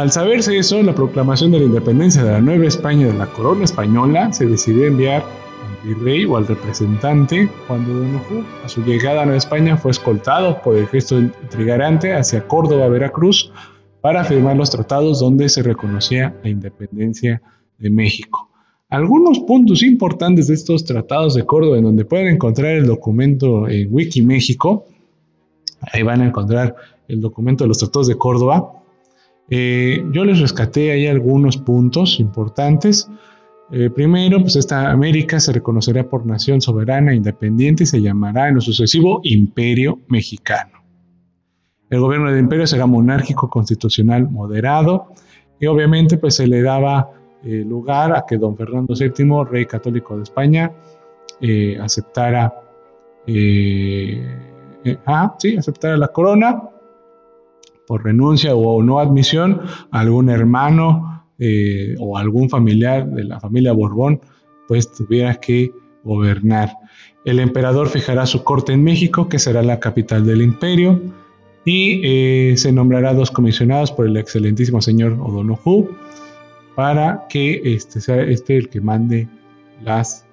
Al 0.00 0.10
saberse 0.10 0.56
eso, 0.56 0.82
la 0.82 0.94
proclamación 0.94 1.50
de 1.50 1.58
la 1.58 1.66
independencia 1.66 2.24
de 2.24 2.32
la 2.32 2.40
Nueva 2.40 2.64
España 2.64 3.06
de 3.06 3.12
la 3.12 3.26
corona 3.26 3.64
española 3.64 4.32
se 4.32 4.46
decidió 4.46 4.86
enviar 4.86 5.22
al 5.22 5.86
virrey 5.86 6.24
o 6.24 6.38
al 6.38 6.46
representante 6.46 7.50
Juan 7.68 7.84
de 7.84 7.92
Donojú. 7.92 8.42
A 8.64 8.68
su 8.70 8.82
llegada 8.82 9.20
a 9.20 9.24
Nueva 9.26 9.36
España 9.36 9.76
fue 9.76 9.90
escoltado 9.90 10.62
por 10.62 10.78
el 10.78 10.86
gesto 10.86 11.20
trigarante 11.50 12.14
hacia 12.14 12.48
Córdoba, 12.48 12.88
Veracruz, 12.88 13.52
para 14.00 14.24
firmar 14.24 14.56
los 14.56 14.70
tratados 14.70 15.20
donde 15.20 15.50
se 15.50 15.62
reconocía 15.62 16.34
la 16.42 16.48
independencia 16.48 17.42
de 17.76 17.90
México. 17.90 18.48
Algunos 18.88 19.40
puntos 19.40 19.82
importantes 19.82 20.46
de 20.46 20.54
estos 20.54 20.86
tratados 20.86 21.34
de 21.34 21.44
Córdoba, 21.44 21.76
en 21.76 21.84
donde 21.84 22.06
pueden 22.06 22.28
encontrar 22.28 22.72
el 22.72 22.86
documento 22.86 23.68
en 23.68 23.92
Wiki 23.92 24.22
México, 24.22 24.86
ahí 25.92 26.02
van 26.02 26.22
a 26.22 26.26
encontrar 26.28 26.74
el 27.06 27.20
documento 27.20 27.64
de 27.64 27.68
los 27.68 27.76
tratados 27.76 28.06
de 28.06 28.16
Córdoba. 28.16 28.79
Eh, 29.50 30.06
yo 30.12 30.24
les 30.24 30.40
rescaté 30.40 30.92
ahí 30.92 31.08
algunos 31.08 31.56
puntos 31.56 32.20
importantes. 32.20 33.10
Eh, 33.72 33.90
primero, 33.90 34.40
pues 34.40 34.54
esta 34.56 34.90
América 34.90 35.40
se 35.40 35.52
reconocerá 35.52 36.08
por 36.08 36.24
nación 36.24 36.60
soberana, 36.60 37.14
independiente 37.14 37.82
y 37.82 37.86
se 37.86 38.00
llamará 38.00 38.48
en 38.48 38.54
lo 38.54 38.60
sucesivo 38.60 39.20
Imperio 39.24 39.98
Mexicano. 40.08 40.78
El 41.88 42.00
gobierno 42.00 42.30
del 42.30 42.38
imperio 42.38 42.68
será 42.68 42.86
monárquico, 42.86 43.50
constitucional, 43.50 44.30
moderado 44.30 45.08
y 45.58 45.66
obviamente 45.66 46.16
pues 46.18 46.36
se 46.36 46.46
le 46.46 46.62
daba 46.62 47.10
eh, 47.44 47.64
lugar 47.66 48.16
a 48.16 48.24
que 48.26 48.38
don 48.38 48.56
Fernando 48.56 48.94
VII, 48.94 49.44
rey 49.50 49.66
católico 49.66 50.16
de 50.16 50.22
España, 50.22 50.72
aceptara, 51.82 52.52
ah, 55.06 55.34
sí, 55.38 55.56
aceptara 55.56 55.96
la 55.96 56.08
corona 56.08 56.62
por 57.90 58.04
renuncia 58.04 58.54
o 58.54 58.84
no 58.84 59.00
admisión 59.00 59.62
algún 59.90 60.28
hermano 60.28 61.24
o 61.98 62.16
algún 62.16 62.48
familiar 62.48 63.04
de 63.10 63.24
la 63.24 63.40
familia 63.40 63.72
Borbón, 63.72 64.20
pues 64.68 64.92
tuviera 64.92 65.34
que 65.40 65.72
gobernar. 66.04 66.70
El 67.24 67.40
emperador 67.40 67.88
fijará 67.88 68.26
su 68.26 68.44
corte 68.44 68.72
en 68.72 68.84
México, 68.84 69.28
que 69.28 69.40
será 69.40 69.60
la 69.62 69.80
capital 69.80 70.24
del 70.24 70.40
imperio, 70.40 71.00
y 71.64 72.00
eh, 72.04 72.56
se 72.56 72.70
nombrará 72.70 73.12
dos 73.12 73.32
comisionados 73.32 73.90
por 73.90 74.06
el 74.06 74.16
excelentísimo 74.16 74.80
señor 74.80 75.14
O'Donoghue 75.14 75.88
para 76.76 77.26
que 77.28 77.60
este 77.64 78.00
sea 78.00 78.22
este 78.22 78.56
el 78.56 78.68
que 78.68 78.80
mande 78.80 79.26
las, 79.82 80.22
eh, 80.22 80.26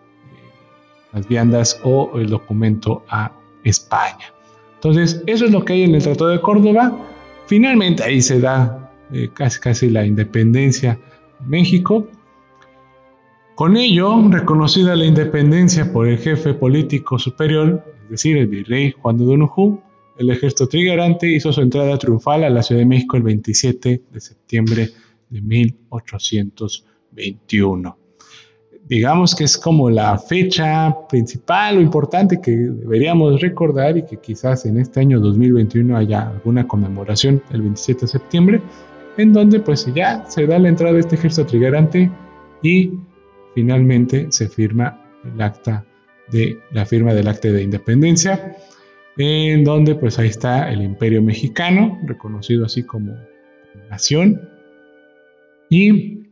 las 1.11 1.27
viandas 1.27 1.81
o 1.83 2.11
el 2.19 2.29
documento 2.29 3.03
a 3.09 3.31
España. 3.63 4.31
Entonces, 4.75 5.23
eso 5.25 5.45
es 5.45 5.51
lo 5.51 5.65
que 5.65 5.73
hay 5.73 5.83
en 5.85 5.95
el 5.95 6.03
Tratado 6.03 6.29
de 6.29 6.39
Córdoba. 6.39 6.95
Finalmente 7.47 8.03
ahí 8.03 8.21
se 8.21 8.39
da 8.39 8.91
eh, 9.11 9.29
casi, 9.33 9.59
casi 9.59 9.89
la 9.89 10.05
independencia 10.05 10.99
de 11.39 11.47
México 11.47 12.07
con 13.57 13.75
ello, 13.75 14.21
reconocida 14.29 14.95
la 14.95 15.05
independencia 15.05 15.91
por 15.91 16.07
el 16.07 16.19
jefe 16.19 16.53
político 16.53 17.17
superior, 17.17 17.83
es 18.03 18.09
decir, 18.11 18.37
el 18.37 18.45
virrey 18.45 18.91
Juan 18.91 19.17
de 19.17 19.25
Donojú, 19.25 19.81
el 20.19 20.29
ejército 20.29 20.67
trigarante 20.67 21.27
hizo 21.27 21.51
su 21.51 21.61
entrada 21.61 21.97
triunfal 21.97 22.43
a 22.43 22.51
la 22.51 22.61
Ciudad 22.61 22.81
de 22.81 22.85
México 22.85 23.17
el 23.17 23.23
27 23.23 24.03
de 24.11 24.21
septiembre 24.21 24.89
de 25.31 25.41
1821. 25.41 27.97
Digamos 28.87 29.35
que 29.35 29.43
es 29.43 29.57
como 29.57 29.89
la 29.89 30.17
fecha 30.17 30.95
principal 31.09 31.77
o 31.77 31.81
importante 31.81 32.39
que 32.39 32.51
deberíamos 32.51 33.41
recordar 33.41 33.97
y 33.97 34.05
que 34.05 34.15
quizás 34.17 34.65
en 34.65 34.79
este 34.79 35.01
año 35.01 35.19
2021 35.19 35.97
haya 35.97 36.29
alguna 36.29 36.65
conmemoración 36.65 37.43
el 37.51 37.63
27 37.63 38.01
de 38.01 38.07
septiembre, 38.07 38.61
en 39.17 39.33
donde 39.33 39.59
pues 39.59 39.93
ya 39.93 40.23
se 40.29 40.47
da 40.47 40.57
la 40.57 40.69
entrada 40.69 40.93
de 40.93 41.01
este 41.01 41.15
ejército 41.15 41.45
trigarante 41.45 42.09
y 42.63 42.93
finalmente 43.55 44.27
se 44.29 44.47
firma 44.47 45.03
el 45.25 45.41
acta 45.41 45.83
de 46.31 46.57
la 46.71 46.85
firma 46.85 47.13
del 47.13 47.27
acta 47.27 47.49
de 47.49 47.63
independencia, 47.63 48.55
en 49.17 49.65
donde 49.65 49.95
pues 49.95 50.17
ahí 50.17 50.29
está 50.29 50.71
el 50.71 50.81
imperio 50.81 51.21
mexicano, 51.21 51.99
reconocido 52.05 52.65
así 52.65 52.83
como 52.83 53.17
nación, 53.89 54.47
y 55.69 56.26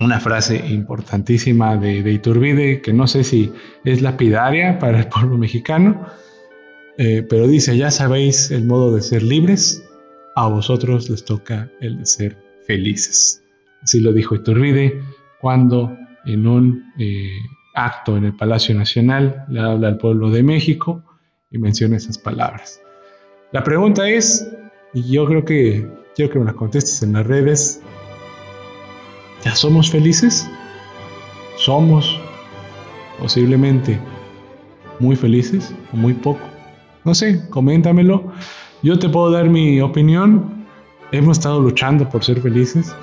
una 0.00 0.20
frase 0.20 0.64
importantísima 0.68 1.76
de, 1.76 2.10
Iturbide, 2.10 2.80
que 2.80 2.92
no 2.92 3.06
sé 3.06 3.24
si 3.24 3.52
es 3.84 4.00
lapidaria 4.00 4.78
para 4.78 5.00
el 5.00 5.08
pueblo 5.08 5.36
mexicano, 5.36 6.06
eh, 6.96 7.26
pero 7.28 7.46
dice, 7.46 7.76
ya 7.76 7.90
sabéis 7.90 8.50
el 8.50 8.64
modo 8.64 8.94
de 8.94 9.02
ser 9.02 9.22
libres, 9.22 9.84
a 10.34 10.46
vosotros 10.48 11.10
les 11.10 11.24
toca 11.24 11.70
el 11.80 11.98
de 11.98 12.06
ser 12.06 12.36
felices. 12.66 13.42
Así 13.82 14.00
lo 14.00 14.12
dijo 14.12 14.34
Iturbide 14.34 15.02
cuando 15.40 15.96
en 16.24 16.46
un 16.46 16.92
eh, 16.98 17.30
acto 17.74 18.16
en 18.16 18.24
el 18.24 18.36
Palacio 18.36 18.74
Nacional, 18.74 19.44
le 19.48 19.60
habla 19.60 19.88
al 19.88 19.98
pueblo 19.98 20.30
de 20.30 20.42
México 20.42 21.02
y 21.50 21.58
menciona 21.58 21.96
esas 21.96 22.18
palabras. 22.18 22.80
La 23.52 23.64
pregunta 23.64 24.08
es, 24.08 24.48
y 24.92 25.10
yo 25.10 25.26
creo 25.26 25.44
que 25.44 25.88
quiero 26.14 26.30
que 26.30 26.38
me 26.38 26.44
la 26.44 26.52
contestes 26.52 27.02
en 27.02 27.14
las 27.14 27.26
redes, 27.26 27.80
¿ya 29.44 29.54
somos 29.54 29.90
felices? 29.90 30.48
¿Somos 31.56 32.20
posiblemente 33.18 33.98
muy 35.00 35.16
felices 35.16 35.74
o 35.92 35.96
muy 35.96 36.14
poco? 36.14 36.40
No 37.04 37.14
sé, 37.14 37.48
coméntamelo. 37.50 38.32
Yo 38.82 38.98
te 38.98 39.08
puedo 39.08 39.30
dar 39.30 39.48
mi 39.48 39.80
opinión. 39.80 40.66
Hemos 41.12 41.38
estado 41.38 41.60
luchando 41.60 42.08
por 42.08 42.24
ser 42.24 42.40
felices 42.40 42.94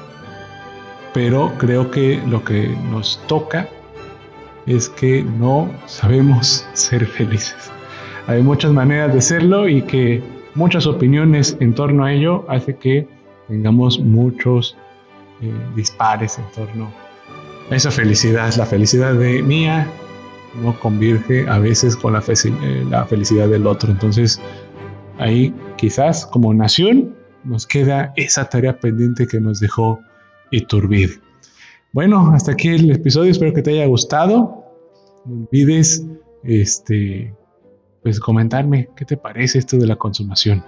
pero 1.16 1.54
creo 1.58 1.90
que 1.92 2.22
lo 2.28 2.44
que 2.44 2.76
nos 2.92 3.22
toca 3.28 3.70
es 4.66 4.90
que 4.90 5.24
no 5.24 5.72
sabemos 5.86 6.68
ser 6.74 7.06
felices. 7.06 7.72
Hay 8.28 8.44
muchas 8.44 8.74
maneras 8.74 9.14
de 9.14 9.22
serlo 9.22 9.70
y 9.70 9.82
que 9.84 10.22
muchas 10.56 10.86
opiniones 10.86 11.56
en 11.62 11.74
torno 11.74 12.04
a 12.04 12.12
ello 12.12 12.44
hace 12.50 12.76
que 12.76 13.08
tengamos 13.48 13.98
muchos 13.98 14.76
dispares 15.76 16.38
en 16.38 16.46
torno 16.52 16.92
a 17.70 17.76
esa 17.76 17.92
felicidad. 17.92 18.54
La 18.56 18.66
felicidad 18.66 19.14
de 19.14 19.42
mía 19.42 19.88
no 20.62 20.78
convirge 20.80 21.48
a 21.48 21.60
veces 21.60 21.96
con 21.96 22.14
la, 22.14 22.24
eh, 22.28 22.86
la 22.90 23.06
felicidad 23.06 23.48
del 23.48 23.68
otro. 23.68 23.92
Entonces, 23.92 24.42
ahí 25.18 25.54
quizás 25.78 26.26
como 26.26 26.54
nación 26.54 27.16
nos 27.44 27.68
queda 27.68 28.14
esa 28.16 28.50
tarea 28.50 28.80
pendiente 28.80 29.28
que 29.28 29.40
nos 29.40 29.60
dejó 29.60 30.00
Iturbide. 30.52 31.20
Bueno, 31.92 32.32
hasta 32.34 32.52
aquí 32.52 32.70
el 32.70 32.92
episodio, 32.92 33.32
espero 33.32 33.54
que 33.54 33.62
te 33.62 33.72
haya 33.72 33.86
gustado. 33.86 34.66
No 35.26 35.48
olvides 35.48 36.06
este, 36.44 37.34
pues 38.04 38.20
comentarme 38.20 38.90
qué 38.96 39.06
te 39.06 39.18
parece 39.18 39.60
esto 39.60 39.78
de 39.78 39.88
la 39.88 39.96
consumación. 39.96 40.64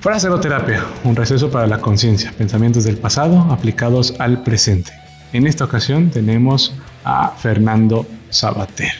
Fraseroterapia, 0.00 0.84
un 1.02 1.16
receso 1.16 1.50
para 1.50 1.66
la 1.66 1.80
conciencia, 1.80 2.32
pensamientos 2.38 2.84
del 2.84 2.98
pasado 2.98 3.40
aplicados 3.50 4.14
al 4.20 4.44
presente. 4.44 4.92
En 5.32 5.44
esta 5.44 5.64
ocasión 5.64 6.10
tenemos 6.10 6.72
a 7.02 7.30
Fernando 7.30 8.06
Sabater, 8.30 8.92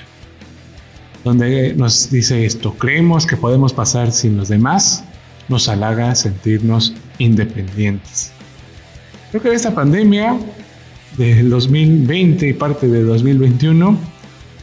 donde 1.22 1.72
nos 1.74 2.10
dice 2.10 2.44
esto, 2.44 2.74
creemos 2.74 3.28
que 3.28 3.36
podemos 3.36 3.72
pasar 3.72 4.10
sin 4.10 4.36
los 4.36 4.48
demás, 4.48 5.04
nos 5.48 5.68
halaga 5.68 6.16
sentirnos 6.16 6.92
independientes. 7.18 8.32
Creo 9.30 9.40
que 9.40 9.52
esta 9.52 9.72
pandemia 9.72 10.36
del 11.16 11.48
2020 11.48 12.48
y 12.48 12.52
parte 12.54 12.88
de 12.88 13.04
2021 13.04 13.96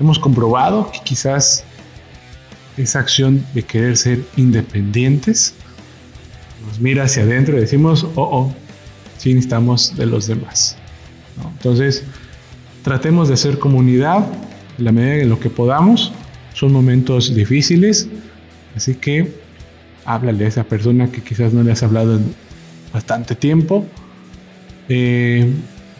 hemos 0.01 0.19
comprobado 0.19 0.91
que 0.91 0.99
quizás 1.01 1.63
esa 2.75 2.99
acción 2.99 3.45
de 3.53 3.63
querer 3.63 3.95
ser 3.95 4.19
independientes 4.35 5.55
nos 6.67 6.79
mira 6.79 7.03
hacia 7.03 7.23
adentro 7.23 7.57
y 7.57 7.61
decimos, 7.61 8.03
oh, 8.15 8.23
oh, 8.23 8.55
sí 9.17 9.33
necesitamos 9.33 9.95
de 9.95 10.05
los 10.05 10.27
demás. 10.27 10.77
Entonces, 11.57 12.03
tratemos 12.83 13.29
de 13.29 13.37
ser 13.37 13.59
comunidad, 13.59 14.25
la 14.77 14.91
medida 14.91 15.15
en 15.15 15.29
lo 15.29 15.39
que 15.39 15.49
podamos. 15.49 16.11
Son 16.53 16.71
momentos 16.71 17.35
difíciles, 17.35 18.07
así 18.75 18.95
que 18.95 19.33
háblale 20.05 20.45
a 20.45 20.47
esa 20.47 20.63
persona 20.63 21.11
que 21.11 21.21
quizás 21.21 21.53
no 21.53 21.63
le 21.63 21.71
has 21.71 21.83
hablado 21.83 22.15
en 22.15 22.33
bastante 22.93 23.35
tiempo. 23.35 23.85
Eh, 24.87 25.51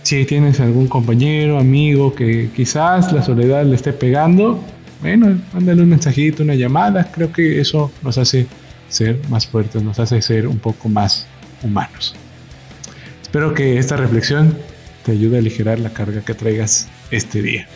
si 0.03 0.23
tienes 0.25 0.59
algún 0.59 0.87
compañero, 0.87 1.57
amigo 1.59 2.13
que 2.13 2.49
quizás 2.55 3.11
la 3.11 3.23
soledad 3.23 3.65
le 3.65 3.75
esté 3.75 3.91
pegando, 3.91 4.63
bueno, 5.01 5.37
mándale 5.53 5.81
un 5.81 5.89
mensajito, 5.89 6.43
una 6.43 6.55
llamada. 6.55 7.11
Creo 7.11 7.31
que 7.31 7.59
eso 7.59 7.91
nos 8.03 8.17
hace 8.17 8.47
ser 8.89 9.19
más 9.29 9.47
fuertes, 9.47 9.83
nos 9.83 9.99
hace 9.99 10.21
ser 10.21 10.47
un 10.47 10.59
poco 10.59 10.89
más 10.89 11.27
humanos. 11.63 12.15
Espero 13.21 13.53
que 13.53 13.77
esta 13.77 13.97
reflexión 13.97 14.57
te 15.03 15.11
ayude 15.11 15.37
a 15.37 15.39
aligerar 15.39 15.79
la 15.79 15.91
carga 15.91 16.21
que 16.21 16.33
traigas 16.33 16.87
este 17.11 17.41
día. 17.41 17.67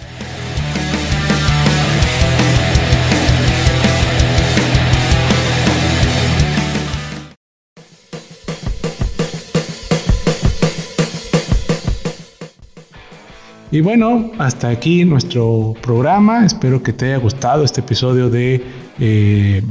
Y 13.71 13.81
bueno, 13.81 14.31
hasta 14.39 14.69
aquí 14.69 15.05
nuestro 15.05 15.75
programa. 15.81 16.43
Espero 16.45 16.81
que 16.81 16.91
te 16.91 17.05
haya 17.05 17.17
gustado 17.17 17.63
este 17.63 17.81
episodio 17.81 18.29
de, 18.29 18.63
eh, 18.99 19.61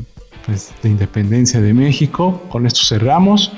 pues, 0.48 0.72
de 0.82 0.88
Independencia 0.88 1.60
de 1.60 1.74
México. 1.74 2.42
Con 2.48 2.66
esto 2.66 2.80
cerramos 2.82 3.52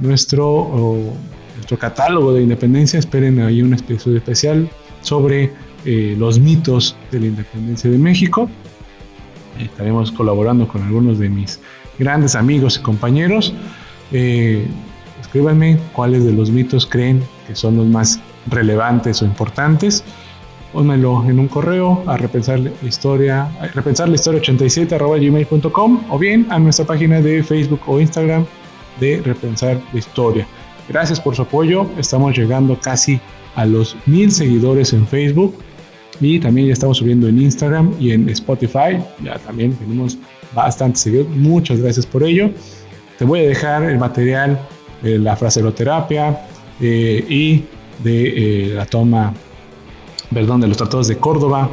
nuestro, 0.00 1.06
nuestro 1.54 1.78
catálogo 1.78 2.34
de 2.34 2.42
Independencia. 2.42 2.98
Esperen 2.98 3.40
ahí 3.40 3.62
un 3.62 3.74
episodio 3.74 4.16
especial 4.16 4.68
sobre 5.02 5.52
eh, 5.84 6.16
los 6.18 6.40
mitos 6.40 6.96
de 7.12 7.20
la 7.20 7.26
independencia 7.26 7.88
de 7.88 7.96
México. 7.96 8.50
Estaremos 9.60 10.10
colaborando 10.10 10.66
con 10.66 10.82
algunos 10.82 11.20
de 11.20 11.28
mis 11.28 11.60
grandes 12.00 12.34
amigos 12.34 12.76
y 12.76 12.82
compañeros. 12.82 13.54
Eh, 14.10 14.66
escríbanme 15.20 15.78
cuáles 15.92 16.24
de 16.24 16.32
los 16.32 16.50
mitos 16.50 16.86
creen 16.86 17.22
que 17.46 17.54
son 17.54 17.76
los 17.76 17.86
más 17.86 18.18
relevantes 18.48 19.22
o 19.22 19.26
importantes. 19.26 20.02
Pónmelo 20.72 21.24
en 21.28 21.38
un 21.38 21.48
correo 21.48 22.02
a 22.06 22.16
repensar 22.16 22.60
la 22.60 22.70
historia, 22.82 23.42
a 23.60 23.66
repensar 23.68 24.08
la 24.08 24.14
historia 24.14 24.40
87 24.40 24.96
gmail.com 24.98 26.00
o 26.10 26.18
bien 26.18 26.46
a 26.50 26.58
nuestra 26.58 26.86
página 26.86 27.20
de 27.20 27.42
Facebook 27.42 27.80
o 27.86 28.00
Instagram 28.00 28.46
de 29.00 29.20
Repensar 29.24 29.80
la 29.92 29.98
Historia. 29.98 30.46
Gracias 30.88 31.20
por 31.20 31.36
su 31.36 31.42
apoyo, 31.42 31.86
estamos 31.98 32.36
llegando 32.36 32.78
casi 32.80 33.20
a 33.54 33.64
los 33.64 33.96
mil 34.06 34.30
seguidores 34.30 34.92
en 34.92 35.06
Facebook 35.06 35.54
y 36.20 36.38
también 36.40 36.68
ya 36.68 36.72
estamos 36.72 36.98
subiendo 36.98 37.28
en 37.28 37.40
Instagram 37.40 37.94
y 38.00 38.12
en 38.12 38.28
Spotify, 38.30 38.98
ya 39.22 39.38
también 39.38 39.74
tenemos 39.74 40.18
bastante 40.54 40.98
seguidores, 40.98 41.30
muchas 41.36 41.80
gracias 41.80 42.06
por 42.06 42.22
ello. 42.22 42.50
Te 43.18 43.24
voy 43.24 43.40
a 43.40 43.42
dejar 43.42 43.84
el 43.84 43.98
material 43.98 44.58
de 45.02 45.18
la 45.18 45.36
fraseroterapia 45.36 46.46
eh, 46.80 47.24
y 47.28 47.64
de 48.02 48.68
eh, 48.68 48.74
la 48.74 48.86
toma 48.86 49.32
perdón, 50.32 50.60
de 50.60 50.68
los 50.68 50.76
tratados 50.76 51.08
de 51.08 51.16
Córdoba 51.18 51.68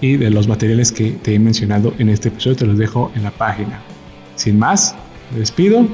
y 0.00 0.16
de 0.16 0.30
los 0.30 0.48
materiales 0.48 0.92
que 0.92 1.12
te 1.12 1.34
he 1.34 1.38
mencionado 1.38 1.94
en 1.98 2.08
este 2.08 2.28
episodio, 2.28 2.56
te 2.56 2.66
los 2.66 2.78
dejo 2.78 3.10
en 3.14 3.22
la 3.22 3.30
página. 3.30 3.80
Sin 4.36 4.58
más, 4.58 4.94
me 5.32 5.40
despido 5.40 5.86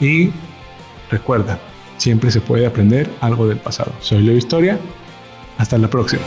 y 0.00 0.30
recuerda, 1.10 1.58
siempre 1.96 2.30
se 2.30 2.40
puede 2.40 2.66
aprender 2.66 3.10
algo 3.20 3.46
del 3.48 3.58
pasado. 3.58 3.92
Soy 4.00 4.22
Leo 4.22 4.36
Historia, 4.36 4.78
hasta 5.58 5.78
la 5.78 5.88
próxima. 5.88 6.22